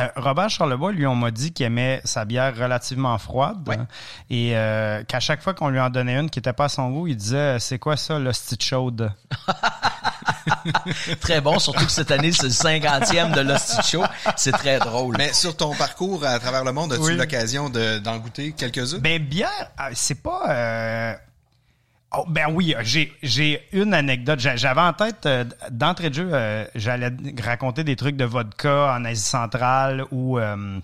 euh, 0.00 0.08
Robert 0.16 0.50
Charlebois, 0.50 0.90
lui, 0.90 1.06
on 1.06 1.14
m'a 1.14 1.30
dit 1.30 1.52
qu'il 1.52 1.66
aimait 1.66 2.00
sa 2.04 2.24
bière 2.24 2.56
relativement 2.56 3.16
froide. 3.18 3.58
Ouais. 3.68 3.76
hein, 3.76 3.86
et 4.28 4.56
euh, 4.56 5.04
qu'à 5.04 5.20
chaque 5.20 5.40
fois 5.40 5.54
qu'on 5.54 5.68
lui 5.68 5.80
en 5.80 5.90
donnait 5.90 6.18
une 6.18 6.28
qui 6.28 6.40
n'était 6.40 6.52
pas 6.52 6.64
à 6.64 6.68
son 6.68 6.90
goût, 6.90 7.06
il 7.06 7.16
disait 7.16 7.60
C'est 7.60 7.78
quoi 7.78 7.96
ça, 7.96 8.18
l'hostie 8.18 8.56
chaude 8.60 9.12
Très 11.20 11.40
bon, 11.40 11.58
surtout 11.58 11.84
que 11.86 11.90
cette 11.92 12.10
année, 12.10 12.32
c'est 12.32 12.44
le 12.44 12.48
50e 12.48 13.34
de 13.34 13.40
l'Hostie 13.40 13.82
Show. 13.90 14.02
C'est 14.36 14.52
très 14.52 14.78
drôle. 14.78 15.16
Mais 15.18 15.32
sur 15.32 15.56
ton 15.56 15.74
parcours 15.74 16.24
à 16.24 16.38
travers 16.38 16.64
le 16.64 16.72
monde, 16.72 16.92
as-tu 16.92 17.02
Oui. 17.02 17.12
eu 17.14 17.16
l'occasion 17.16 17.68
de- 17.70 17.98
d'en 17.98 18.18
goûter 18.18 18.52
quelques-unes? 18.52 18.98
Ben, 19.00 19.22
bière, 19.22 19.70
euh, 19.80 19.90
c'est 19.94 20.22
pas. 20.22 20.42
euh, 20.50 21.14
Oh, 22.16 22.24
ben 22.26 22.46
oui, 22.50 22.74
j'ai, 22.80 23.12
j'ai 23.22 23.62
une 23.72 23.92
anecdote. 23.92 24.38
J'avais 24.40 24.80
en 24.80 24.94
tête, 24.94 25.26
euh, 25.26 25.44
d'entrée 25.70 26.08
de 26.08 26.14
jeu, 26.14 26.30
euh, 26.32 26.64
j'allais 26.74 27.10
raconter 27.44 27.84
des 27.84 27.96
trucs 27.96 28.16
de 28.16 28.24
vodka 28.24 28.94
en 28.96 29.04
Asie 29.04 29.20
centrale 29.20 30.04
ou 30.10 30.38
euh, 30.38 30.78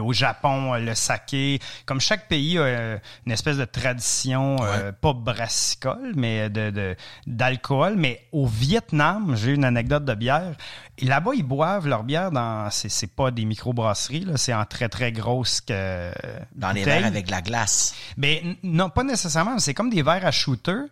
au 0.00 0.12
Japon, 0.12 0.74
le 0.74 0.94
saké. 0.94 1.58
Comme 1.86 2.00
chaque 2.00 2.28
pays 2.28 2.58
a 2.58 3.00
une 3.26 3.32
espèce 3.32 3.56
de 3.56 3.64
tradition, 3.64 4.56
pas 5.00 5.12
brassicole, 5.12 6.12
mais 6.14 6.50
de, 6.50 6.96
d'alcool. 7.26 7.94
Mais 7.96 8.26
au 8.32 8.46
Vietnam, 8.46 9.34
j'ai 9.36 9.52
une 9.52 9.64
anecdote 9.64 10.04
de 10.04 10.14
bière. 10.14 10.54
Là-bas, 11.00 11.32
ils 11.34 11.42
boivent 11.42 11.88
leur 11.88 12.04
bière 12.04 12.30
dans... 12.30 12.70
C'est, 12.70 13.12
pas 13.14 13.30
des 13.30 13.44
microbrasseries, 13.44 14.24
là. 14.24 14.36
C'est 14.36 14.54
en 14.54 14.64
très, 14.64 14.88
très 14.88 15.10
grosses 15.10 15.60
que... 15.60 16.12
Dans 16.54 16.72
les 16.72 16.84
verres 16.84 17.06
avec 17.06 17.30
la 17.30 17.42
glace. 17.42 17.94
Mais 18.16 18.42
non, 18.62 18.90
pas 18.90 19.04
nécessairement. 19.04 19.58
C'est 19.58 19.74
comme 19.74 19.90
des 19.90 20.02
verres 20.02 20.26
à 20.26 20.30
shooter. 20.30 20.82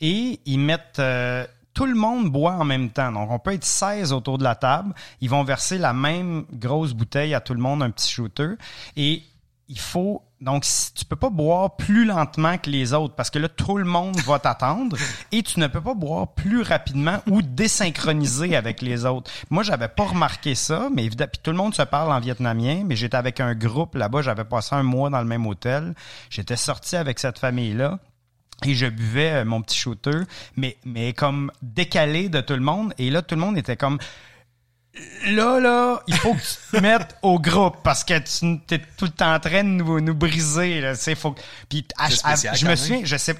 Et 0.00 0.40
ils 0.46 0.58
mettent 0.58 1.00
tout 1.74 1.86
le 1.86 1.94
monde 1.94 2.30
boit 2.30 2.54
en 2.54 2.64
même 2.64 2.90
temps. 2.90 3.12
Donc, 3.12 3.30
on 3.30 3.38
peut 3.38 3.52
être 3.52 3.64
16 3.64 4.12
autour 4.12 4.38
de 4.38 4.44
la 4.44 4.54
table. 4.54 4.94
Ils 5.20 5.30
vont 5.30 5.44
verser 5.44 5.78
la 5.78 5.92
même 5.92 6.44
grosse 6.52 6.92
bouteille 6.92 7.34
à 7.34 7.40
tout 7.40 7.54
le 7.54 7.60
monde, 7.60 7.82
un 7.82 7.90
petit 7.90 8.10
shooter. 8.10 8.54
Et 8.96 9.22
il 9.68 9.78
faut 9.78 10.22
donc 10.42 10.66
tu 10.94 11.04
peux 11.04 11.16
pas 11.16 11.30
boire 11.30 11.76
plus 11.76 12.04
lentement 12.04 12.58
que 12.58 12.68
les 12.68 12.92
autres 12.92 13.14
parce 13.14 13.30
que 13.30 13.38
là 13.38 13.48
tout 13.48 13.78
le 13.78 13.84
monde 13.84 14.18
va 14.20 14.38
t'attendre 14.38 14.98
et 15.32 15.42
tu 15.42 15.60
ne 15.60 15.66
peux 15.66 15.80
pas 15.80 15.94
boire 15.94 16.34
plus 16.34 16.62
rapidement 16.62 17.20
ou 17.30 17.42
désynchroniser 17.42 18.54
avec 18.56 18.82
les 18.82 19.06
autres. 19.06 19.30
Moi 19.50 19.62
j'avais 19.62 19.88
pas 19.88 20.04
remarqué 20.04 20.54
ça 20.54 20.88
mais 20.92 21.04
évidemment 21.04 21.30
puis 21.32 21.40
tout 21.42 21.52
le 21.52 21.56
monde 21.56 21.74
se 21.74 21.82
parle 21.82 22.12
en 22.12 22.20
vietnamien 22.20 22.82
mais 22.84 22.96
j'étais 22.96 23.16
avec 23.16 23.40
un 23.40 23.54
groupe 23.54 23.94
là-bas, 23.94 24.20
j'avais 24.20 24.44
passé 24.44 24.74
un 24.74 24.82
mois 24.82 25.08
dans 25.10 25.20
le 25.20 25.26
même 25.26 25.46
hôtel. 25.46 25.94
J'étais 26.28 26.56
sorti 26.56 26.96
avec 26.96 27.18
cette 27.18 27.38
famille 27.38 27.72
là 27.74 27.98
et 28.64 28.74
je 28.74 28.86
buvais 28.86 29.32
euh, 29.32 29.44
mon 29.44 29.62
petit 29.62 29.76
shooter, 29.76 30.20
mais, 30.56 30.76
mais 30.84 31.12
comme 31.12 31.50
décalé 31.62 32.28
de 32.28 32.40
tout 32.40 32.54
le 32.54 32.60
monde. 32.60 32.94
Et 32.98 33.10
là, 33.10 33.22
tout 33.22 33.34
le 33.34 33.40
monde 33.40 33.58
était 33.58 33.76
comme 33.76 33.98
là, 35.26 35.60
là, 35.60 36.02
il 36.06 36.14
faut 36.14 36.34
que 36.34 36.40
tu 36.40 36.76
te 36.76 36.76
mettes 36.82 37.16
au 37.22 37.38
groupe 37.38 37.76
parce 37.82 38.04
que 38.04 38.18
tu 38.18 38.74
es 38.74 38.78
tout 38.96 39.06
le 39.06 39.10
temps 39.10 39.34
en 39.34 39.40
train 39.40 39.64
de 39.64 39.68
nous, 39.68 40.00
nous 40.00 40.14
briser. 40.14 40.80
Là, 40.80 40.94
faut... 41.16 41.34
Puis 41.68 41.86
je 41.98 42.66
me 42.66 42.76
souviens, 42.76 43.00
je 43.04 43.16
sais. 43.16 43.36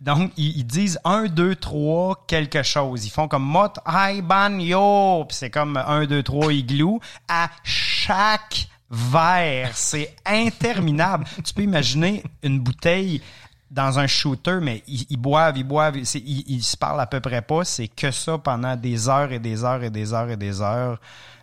Donc, 0.00 0.30
ils, 0.36 0.64
disent 0.64 1.00
un, 1.04 1.26
deux, 1.26 1.56
trois, 1.56 2.24
quelque 2.28 2.62
chose. 2.62 3.04
Ils 3.04 3.10
font 3.10 3.26
comme 3.26 3.42
mot, 3.42 3.66
hi, 3.84 4.22
ban, 4.22 4.56
yo. 4.60 5.24
Puis 5.28 5.36
c'est 5.36 5.50
comme 5.50 5.76
un, 5.76 6.06
deux, 6.06 6.22
trois, 6.22 6.52
igloo. 6.52 7.00
À 7.26 7.50
chaque 7.64 8.68
verre. 8.90 9.70
C'est 9.74 10.14
interminable. 10.24 11.26
tu 11.44 11.52
peux 11.52 11.62
imaginer 11.62 12.22
une 12.44 12.60
bouteille 12.60 13.22
dans 13.70 13.98
un 13.98 14.06
shooter, 14.06 14.58
mais 14.62 14.82
ils, 14.86 15.16
boivent, 15.16 15.56
ils 15.56 15.64
boivent, 15.64 15.96
ils, 15.96 16.44
ils, 16.46 16.62
se 16.62 16.76
parlent 16.76 17.00
à 17.00 17.06
peu 17.06 17.20
près 17.20 17.42
pas. 17.42 17.64
C'est 17.64 17.88
que 17.88 18.10
ça 18.10 18.38
pendant 18.38 18.76
des 18.76 19.08
heures 19.08 19.32
et 19.32 19.38
des 19.38 19.64
heures 19.64 19.82
et 19.82 19.90
des 19.90 20.12
heures 20.12 20.30
et 20.30 20.36
des 20.36 20.60
heures. 20.60 20.98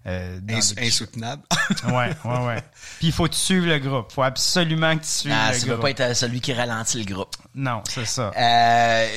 Euh, 0.08 0.40
insoutenable. 0.78 1.42
ouais, 1.88 2.16
ouais, 2.24 2.46
ouais. 2.46 2.64
Puis 3.00 3.08
il 3.08 3.12
faut 3.12 3.24
que 3.24 3.34
tu 3.34 3.40
suives 3.40 3.66
le 3.66 3.80
groupe. 3.80 4.12
faut 4.12 4.22
absolument 4.22 4.96
que 4.96 5.02
tu 5.02 5.10
suives 5.10 5.34
ah, 5.36 5.52
le 5.52 5.58
ça 5.58 5.68
groupe. 5.68 5.82
pas 5.82 5.90
être 5.90 6.16
celui 6.16 6.42
qui 6.42 6.54
ralentit 6.54 7.04
le 7.04 7.12
groupe. 7.12 7.36
Non, 7.56 7.82
c'est 7.88 8.06
ça. 8.06 8.32
Euh, 8.38 9.08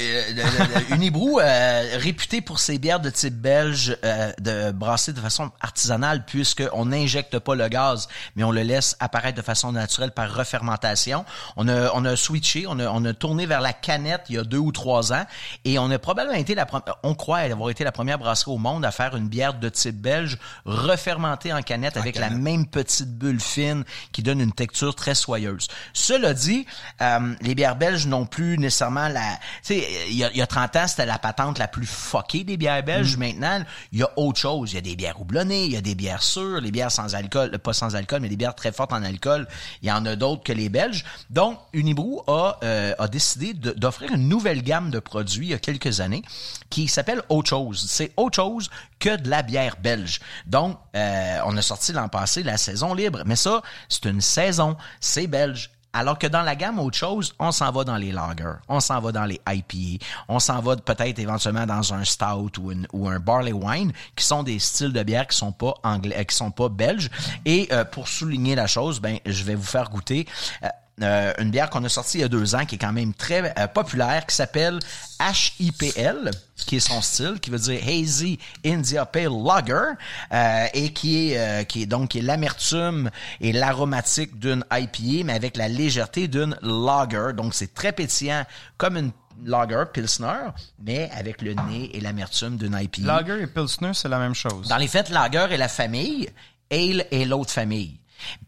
Unibrou, 0.91 1.41
euh, 1.41 1.99
réputé 1.99 2.41
pour 2.41 2.61
ses 2.61 2.79
bières 2.79 3.01
de 3.01 3.11
type 3.11 3.35
belge, 3.35 3.97
euh, 4.05 4.33
de 4.41 4.71
brasser 4.71 5.13
de 5.13 5.21
façon 5.21 5.51
artisanale, 5.61 6.25
puisqu'on 6.25 6.87
n'injecte 6.87 7.41
pas 7.41 7.57
le 7.57 7.67
gaz, 7.69 8.07
mais 8.37 8.45
on 8.45 8.53
le 8.53 8.63
laisse 8.63 8.97
apparaître 9.01 9.37
de 9.37 9.43
façon 9.43 9.73
naturelle 9.73 10.13
par 10.13 10.33
refermentation. 10.33 11.25
On 11.57 11.67
a, 11.67 11.91
on 11.95 12.05
a 12.05 12.15
switché, 12.15 12.67
on 12.69 12.79
a, 12.79 12.89
on 12.89 13.05
a 13.05 13.13
tourné 13.13 13.45
vers 13.45 13.61
la 13.61 13.73
canette 13.73 14.27
il 14.29 14.37
y 14.37 14.39
a 14.39 14.45
deux 14.45 14.59
ou 14.59 14.71
trois 14.71 15.13
ans, 15.13 15.25
et 15.65 15.81
on 15.81 15.91
a 15.91 15.99
probablement 15.99 16.39
été 16.39 16.55
la 16.55 16.67
on 17.03 17.15
croit 17.15 17.39
avoir 17.39 17.71
été 17.71 17.83
la 17.83 17.93
première 17.93 18.19
brasserie 18.19 18.53
au 18.53 18.59
monde 18.59 18.85
à 18.85 18.91
faire 18.93 19.17
une 19.17 19.29
bière 19.29 19.55
de 19.55 19.69
type 19.69 20.01
belge 20.01 20.39
refermenté 20.65 21.53
en 21.53 21.63
canette 21.63 21.97
avec 21.97 22.17
la 22.17 22.31
même 22.31 22.67
petite 22.67 23.19
bulle 23.19 23.41
fine 23.41 23.85
qui 24.13 24.23
donne 24.23 24.41
une 24.41 24.53
texture 24.53 24.95
très 24.95 25.15
soyeuse. 25.15 25.67
Cela 25.93 26.35
dit, 26.35 26.67
euh, 27.01 27.35
les 27.41 27.55
bières 27.55 27.77
belges 27.77 28.07
n'ont 28.07 28.28
plus 28.29 28.59
nécessairement 28.59 29.09
la... 29.09 29.39
Tu 29.63 29.75
sais, 29.75 29.89
il 30.09 30.17
y 30.17 30.25
a, 30.25 30.33
y 30.33 30.43
a 30.43 30.47
30 30.47 30.77
ans, 30.77 30.87
c'était 30.87 31.07
la 31.07 31.19
patente 31.19 31.59
la 31.59 31.69
plus 31.69 31.87
fuckée 31.87 32.45
des 32.45 32.57
bières 32.57 32.83
belges. 32.83 33.17
Mm. 33.17 33.21
Maintenant, 33.21 33.65
il 33.93 33.99
y 33.99 34.03
a 34.03 34.11
autre 34.17 34.39
chose. 34.39 34.73
Il 34.73 34.77
y 34.77 34.79
a 34.79 34.83
des 34.83 34.97
bières 34.97 35.21
houblonnées, 35.21 35.65
il 35.65 35.73
y 35.73 35.77
a 35.77 35.81
des 35.81 35.95
bières 35.95 36.23
sûres, 36.23 36.61
les 36.61 36.71
bières 36.71 36.93
sans 36.93 37.15
alcool, 37.15 37.59
pas 37.59 37.73
sans 37.73 37.97
alcool, 37.97 38.21
mais 38.21 38.29
des 38.29 38.37
bières 38.37 38.55
très 38.55 38.73
fortes 38.73 38.93
en 38.93 39.03
alcool. 39.03 39.47
Il 39.83 39.89
y 39.89 39.93
en 39.93 40.05
a 40.07 40.17
d'autres 40.17 40.43
que 40.43 40.53
les 40.53 40.69
belges. 40.69 41.05
Donc, 41.31 41.59
Unibrou 41.73 42.23
a, 42.27 42.59
euh, 42.63 42.95
a 42.99 43.09
décidé 43.09 43.55
d'offrir 43.55 44.13
une 44.13 44.29
nouvelle 44.29 44.63
gamme 44.63 44.91
de 44.91 44.99
produits 44.99 45.47
il 45.47 45.51
y 45.51 45.55
a 45.55 45.59
quelques 45.59 46.01
années 46.01 46.23
qui 46.71 46.89
s'appelle 46.89 47.23
Autre 47.29 47.51
chose. 47.51 47.87
C'est 47.89 48.13
autre 48.17 48.37
chose 48.37 48.71
que 48.99 49.17
de 49.17 49.29
la 49.29 49.43
bière 49.43 49.77
belge. 49.81 50.21
Donc, 50.47 50.79
euh, 50.95 51.39
on 51.45 51.57
a 51.57 51.63
sorti 51.63 51.93
l'an 51.93 52.09
passé 52.09 52.43
la 52.43 52.57
saison 52.57 52.95
libre. 52.95 53.23
Mais 53.27 53.37
ça, 53.37 53.63
c'est 53.89 54.07
une 54.07 54.21
saison. 54.21 54.77
C'est 55.01 55.27
belge. 55.27 55.71
Alors 55.93 56.19
que 56.19 56.27
dans 56.27 56.43
la 56.43 56.55
gamme 56.55 56.79
autre 56.79 56.97
chose, 56.97 57.35
on 57.39 57.51
s'en 57.51 57.73
va 57.73 57.83
dans 57.83 57.97
les 57.97 58.13
lagers, 58.13 58.59
on 58.69 58.79
s'en 58.79 59.01
va 59.01 59.11
dans 59.11 59.25
les 59.25 59.41
IPA, 59.49 60.05
on 60.29 60.39
s'en 60.39 60.61
va 60.61 60.77
peut-être 60.77 61.19
éventuellement 61.19 61.67
dans 61.67 61.95
un 61.95 62.05
stout 62.05 62.59
ou, 62.61 62.73
ou, 62.93 63.09
un 63.09 63.19
barley 63.19 63.53
wine, 63.53 63.93
qui 64.15 64.25
sont 64.25 64.43
des 64.43 64.59
styles 64.59 64.93
de 64.93 65.03
bière 65.03 65.27
qui 65.27 65.37
sont 65.37 65.53
pas 65.53 65.75
anglais, 65.83 66.17
euh, 66.19 66.25
qui 66.25 66.37
sont 66.37 66.51
pas 66.51 66.69
belges. 66.69 67.11
Et 67.45 67.69
euh, 67.73 67.85
pour 67.85 68.07
souligner 68.07 68.55
la 68.55 68.67
chose, 68.67 69.01
ben 69.01 69.19
je 69.25 69.45
vais 69.45 69.55
vous 69.55 69.65
faire 69.65 69.89
goûter. 69.89 70.27
Euh, 70.63 70.69
une 71.03 71.51
bière 71.51 71.71
qu'on 71.71 71.85
a 71.85 71.89
sortie 71.89 72.19
il 72.19 72.21
y 72.23 72.25
a 72.25 72.29
deux 72.29 72.55
ans, 72.55 72.65
qui 72.65 72.77
est 72.77 72.79
quand 72.79 72.93
même 72.93 73.15
très 73.15 73.55
euh, 73.59 73.67
populaire, 73.67 74.27
qui 74.27 74.35
s'appelle 74.35 74.79
HIPL, 75.21 76.31
qui 76.57 76.77
est 76.77 76.81
son 76.81 77.01
style, 77.01 77.39
qui 77.41 77.51
veut 77.51 77.59
dire 77.59 77.81
Hazy 77.87 78.39
India 78.65 79.07
Pale 79.07 79.31
Lager, 79.45 79.95
euh, 80.33 80.67
et 80.75 80.93
qui 80.93 81.33
est, 81.33 81.67
qui 81.67 81.83
est 81.83 81.87
donc 81.87 82.11
qui 82.11 82.19
est 82.19 82.23
l'amertume 82.23 83.11
et 83.41 83.53
l'aromatique 83.53 84.39
d'une 84.39 84.65
IPA, 84.73 85.25
mais 85.25 85.33
avec 85.33 85.57
la 85.57 85.69
légèreté 85.69 86.29
d'une 86.29 86.57
lager. 86.63 87.33
Donc 87.35 87.55
c'est 87.55 87.75
très 87.75 87.93
pétillant, 87.93 88.45
comme 88.77 88.97
une 88.97 89.13
lager, 89.45 89.85
pilsner, 89.93 90.51
mais 90.81 91.11
avec 91.15 91.43
le 91.43 91.55
nez 91.55 91.91
et 91.97 92.01
l'amertume 92.01 92.57
d'une 92.57 92.79
IPA. 92.81 93.03
Lager 93.03 93.43
et 93.43 93.47
pilsner, 93.47 93.95
c'est 93.95 94.09
la 94.09 94.19
même 94.19 94.35
chose. 94.35 94.69
Dans 94.69 94.77
les 94.77 94.89
faits, 94.89 95.11
lager 95.11 95.47
est 95.51 95.57
la 95.57 95.69
famille, 95.69 96.29
ale 96.71 97.07
est 97.11 97.25
l'autre 97.25 97.51
famille. 97.51 97.99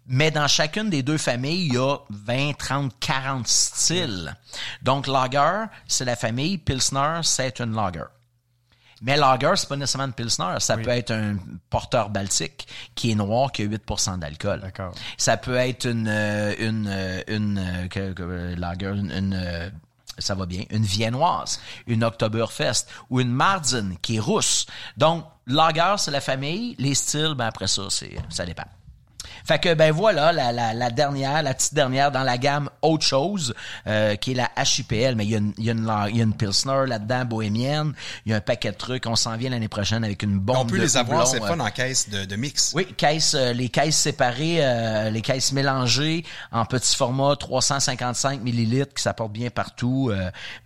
Mais 0.06 0.30
dans 0.30 0.48
chacune 0.48 0.90
des 0.90 1.02
deux 1.02 1.18
familles, 1.18 1.66
il 1.66 1.74
y 1.74 1.78
a 1.78 1.96
20, 2.10 2.56
30, 2.58 2.92
40 2.98 3.46
styles. 3.46 4.34
Donc, 4.82 5.06
lager, 5.06 5.66
c'est 5.86 6.04
la 6.04 6.16
famille. 6.16 6.58
Pilsner, 6.58 7.20
c'est 7.22 7.60
une 7.60 7.74
lager. 7.74 8.04
Mais 9.02 9.16
lager, 9.16 9.52
c'est 9.54 9.68
pas 9.68 9.76
nécessairement 9.76 10.08
une 10.08 10.12
pilsner. 10.12 10.56
Ça 10.58 10.76
peut 10.76 10.90
être 10.90 11.10
un 11.10 11.36
porteur 11.70 12.10
baltique 12.10 12.66
qui 12.94 13.12
est 13.12 13.14
noir, 13.14 13.50
qui 13.50 13.62
a 13.62 13.66
8% 13.66 14.18
d'alcool. 14.18 14.60
D'accord. 14.60 14.92
Ça 15.16 15.36
peut 15.36 15.54
être 15.54 15.86
une, 15.86 16.08
euh, 16.08 16.54
une, 16.58 16.86
euh, 16.88 17.22
une, 17.28 17.58
euh, 17.58 18.56
lager, 18.56 18.88
une, 18.88 19.72
ça 20.18 20.34
va 20.34 20.44
bien, 20.44 20.64
une 20.70 20.84
viennoise, 20.84 21.60
une 21.86 22.04
Oktoberfest 22.04 22.86
ou 23.08 23.20
une 23.20 23.32
Marzen 23.32 23.96
qui 24.02 24.16
est 24.16 24.20
rousse. 24.20 24.66
Donc, 24.98 25.24
lager, 25.46 25.94
c'est 25.96 26.10
la 26.10 26.20
famille. 26.20 26.74
Les 26.78 26.94
styles, 26.94 27.34
ben 27.34 27.46
après 27.46 27.68
ça, 27.68 27.84
c'est, 27.88 28.16
ça 28.28 28.44
dépend. 28.44 28.64
Fait 29.44 29.58
que 29.58 29.74
ben 29.74 29.92
voilà 29.92 30.32
la, 30.32 30.52
la, 30.52 30.74
la, 30.74 30.90
dernière, 30.90 31.42
la 31.42 31.54
petite 31.54 31.74
dernière 31.74 32.10
dans 32.10 32.22
la 32.22 32.38
gamme 32.38 32.70
autre 32.82 33.04
chose 33.04 33.54
euh, 33.86 34.16
qui 34.16 34.32
est 34.32 34.34
la 34.34 34.50
HIPL, 34.56 35.14
mais 35.16 35.24
il 35.24 35.30
y 35.30 35.34
a 35.34 35.38
une, 35.38 35.52
il 35.58 35.64
y 35.64 35.70
a 35.70 35.72
une, 35.72 35.92
il 36.10 36.16
y 36.16 36.20
a 36.20 36.24
une 36.24 36.34
pilsner 36.34 36.86
là-dedans 36.86 37.24
bohémienne, 37.24 37.92
il 38.26 38.30
y 38.30 38.34
a 38.34 38.38
un 38.38 38.40
paquet 38.40 38.72
de 38.72 38.76
trucs, 38.76 39.06
on 39.06 39.16
s'en 39.16 39.36
vient 39.36 39.50
l'année 39.50 39.68
prochaine 39.68 40.04
avec 40.04 40.22
une 40.22 40.38
bombe. 40.38 40.56
On 40.58 40.66
peut 40.66 40.78
les 40.78 40.96
avoir, 40.96 41.26
c'est 41.26 41.40
fun 41.40 41.58
en 41.58 41.70
caisse 41.70 42.08
de, 42.08 42.24
de 42.24 42.36
mix. 42.36 42.72
Oui, 42.74 42.86
caisse, 42.96 43.34
euh, 43.34 43.52
les 43.52 43.68
caisses 43.68 43.96
séparées, 43.96 44.58
euh, 44.60 45.10
les 45.10 45.22
caisses 45.22 45.52
mélangées 45.52 46.24
en 46.52 46.64
petit 46.64 46.96
format 46.96 47.36
355 47.36 48.42
millilitres 48.42 48.94
qui 48.94 49.02
s'apportent 49.02 49.32
bien 49.32 49.50
partout. 49.50 50.12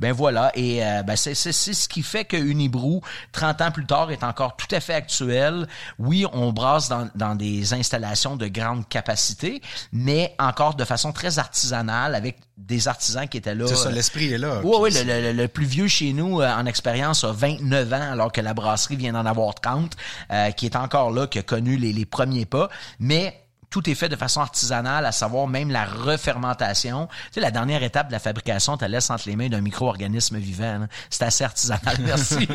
ben 0.01 0.13
voilà 0.13 0.51
et 0.55 0.81
ben 1.05 1.17
c'est 1.17 1.35
c'est 1.35 1.53
ce 1.53 1.89
qui 1.89 2.03
fait 2.03 2.25
que 2.25 2.37
Unibrou 2.37 3.01
30 3.33 3.61
ans 3.63 3.71
plus 3.71 3.87
tard 3.87 4.11
est 4.11 4.25
encore 4.25 4.57
tout 4.57 4.73
à 4.75 4.81
fait 4.81 4.95
actuel. 4.95 5.67
Oui, 5.99 6.27
on 6.33 6.53
brasse 6.53 6.89
dans, 6.89 7.09
dans 7.15 7.35
des 7.35 7.75
installations 7.75 8.37
de 8.37 8.47
grande 8.55 8.89
capacité, 8.89 9.61
mais 9.93 10.35
encore 10.39 10.75
de 10.75 10.85
façon 10.85 11.13
très 11.13 11.39
artisanale 11.39 12.15
avec 12.15 12.39
des 12.57 12.89
artisans 12.89 13.29
qui 13.29 13.37
étaient 13.37 13.55
là. 13.55 13.67
C'est 13.67 13.77
ça, 13.77 13.91
l'esprit 13.91 14.33
est 14.33 14.39
là. 14.39 14.61
Oui, 14.65 14.77
oui, 14.81 14.91
le, 14.95 15.47
plus 15.49 15.67
vieux 15.67 15.89
chez 15.89 16.15
nous 16.15 16.41
euh, 16.41 16.51
en 16.51 16.65
expérience 16.65 17.25
a 17.25 17.33
29 17.33 17.93
ans, 17.93 18.13
alors 18.13 18.33
que 18.33 18.41
la 18.41 18.55
brasserie 18.55 18.97
vient 18.97 19.13
d'en 19.13 19.27
avoir 19.27 19.55
30, 19.55 19.93
euh, 20.31 20.51
qui 20.53 20.67
est 20.67 20.77
encore 20.77 21.11
là, 21.11 21.27
qui 21.27 21.39
a 21.39 21.43
connu 21.43 21.77
les, 21.77 21.93
les 21.93 22.07
premiers 22.07 22.47
pas. 22.47 22.71
Mais 22.99 23.45
tout 23.75 23.91
est 23.91 23.97
fait 23.97 24.09
de 24.09 24.15
façon 24.15 24.41
artisanale, 24.41 25.05
à 25.05 25.11
savoir 25.11 25.49
même 25.49 25.69
la 25.69 25.85
refermentation. 25.85 27.09
Tu 27.09 27.15
sais, 27.33 27.41
la 27.41 27.51
dernière 27.51 27.83
étape 27.83 28.07
de 28.07 28.13
la 28.13 28.21
fabrication, 28.21 28.77
tu 28.77 28.87
laisses 28.87 29.11
entre 29.11 29.29
les 29.29 29.35
mains 29.35 29.49
d'un 29.49 29.63
micro-organisme 29.63 30.39
vivant. 30.39 30.87
C'est 31.11 31.25
assez 31.25 31.43
artisanal, 31.43 31.97
merci. 32.01 32.47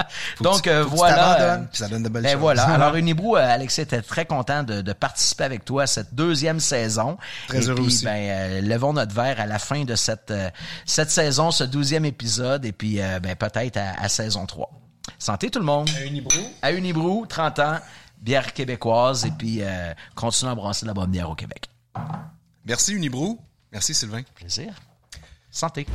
Donc, 0.40 0.66
euh, 0.66 0.84
voilà. 0.84 1.40
euh, 1.40 1.58
puis 1.70 1.78
ça 1.78 1.88
donne 1.88 2.02
de 2.02 2.08
belles 2.08 2.22
ben 2.22 2.32
choses. 2.32 2.40
voilà. 2.40 2.64
Alors, 2.68 2.96
Unibrou, 2.96 3.36
euh, 3.36 3.40
Alexis 3.54 3.80
était 3.82 4.02
très 4.02 4.24
content 4.26 4.62
de, 4.62 4.80
de 4.80 4.92
participer 4.92 5.44
avec 5.44 5.64
toi 5.64 5.82
à 5.82 5.86
cette 5.86 6.14
deuxième 6.14 6.60
saison. 6.60 7.18
Très 7.48 7.58
Et 7.64 7.66
heureux 7.68 7.76
puis, 7.76 7.86
aussi. 7.86 8.04
Ben, 8.04 8.10
euh, 8.30 8.60
levons 8.60 8.92
notre 8.92 9.14
verre 9.14 9.40
à 9.40 9.46
la 9.46 9.58
fin 9.58 9.84
de 9.84 9.94
cette, 9.94 10.30
euh, 10.30 10.50
cette 10.86 11.10
saison, 11.10 11.50
ce 11.50 11.64
douzième 11.64 12.04
épisode, 12.04 12.64
et 12.64 12.72
puis 12.72 13.00
euh, 13.00 13.20
ben, 13.20 13.36
peut-être 13.36 13.76
à, 13.76 13.92
à 14.00 14.08
saison 14.08 14.46
3. 14.46 14.70
Santé 15.18 15.50
tout 15.50 15.58
le 15.58 15.64
monde. 15.64 15.88
À 15.96 16.04
Unibrou. 16.04 16.40
À 16.62 16.72
Unibrou, 16.72 17.26
30 17.26 17.58
ans, 17.58 17.78
bière 18.20 18.52
québécoise, 18.52 19.24
et 19.26 19.30
puis 19.32 19.58
euh, 19.62 19.92
continuons 20.14 20.52
à 20.52 20.54
brasser 20.54 20.84
de 20.84 20.88
la 20.88 20.94
bonne 20.94 21.10
bière 21.10 21.28
au 21.28 21.34
Québec. 21.34 21.68
Merci 22.64 22.92
Unibrou. 22.94 23.40
Merci 23.72 23.94
Sylvain. 23.94 24.22
Plaisir. 24.34 24.72
Santé. 25.50 25.86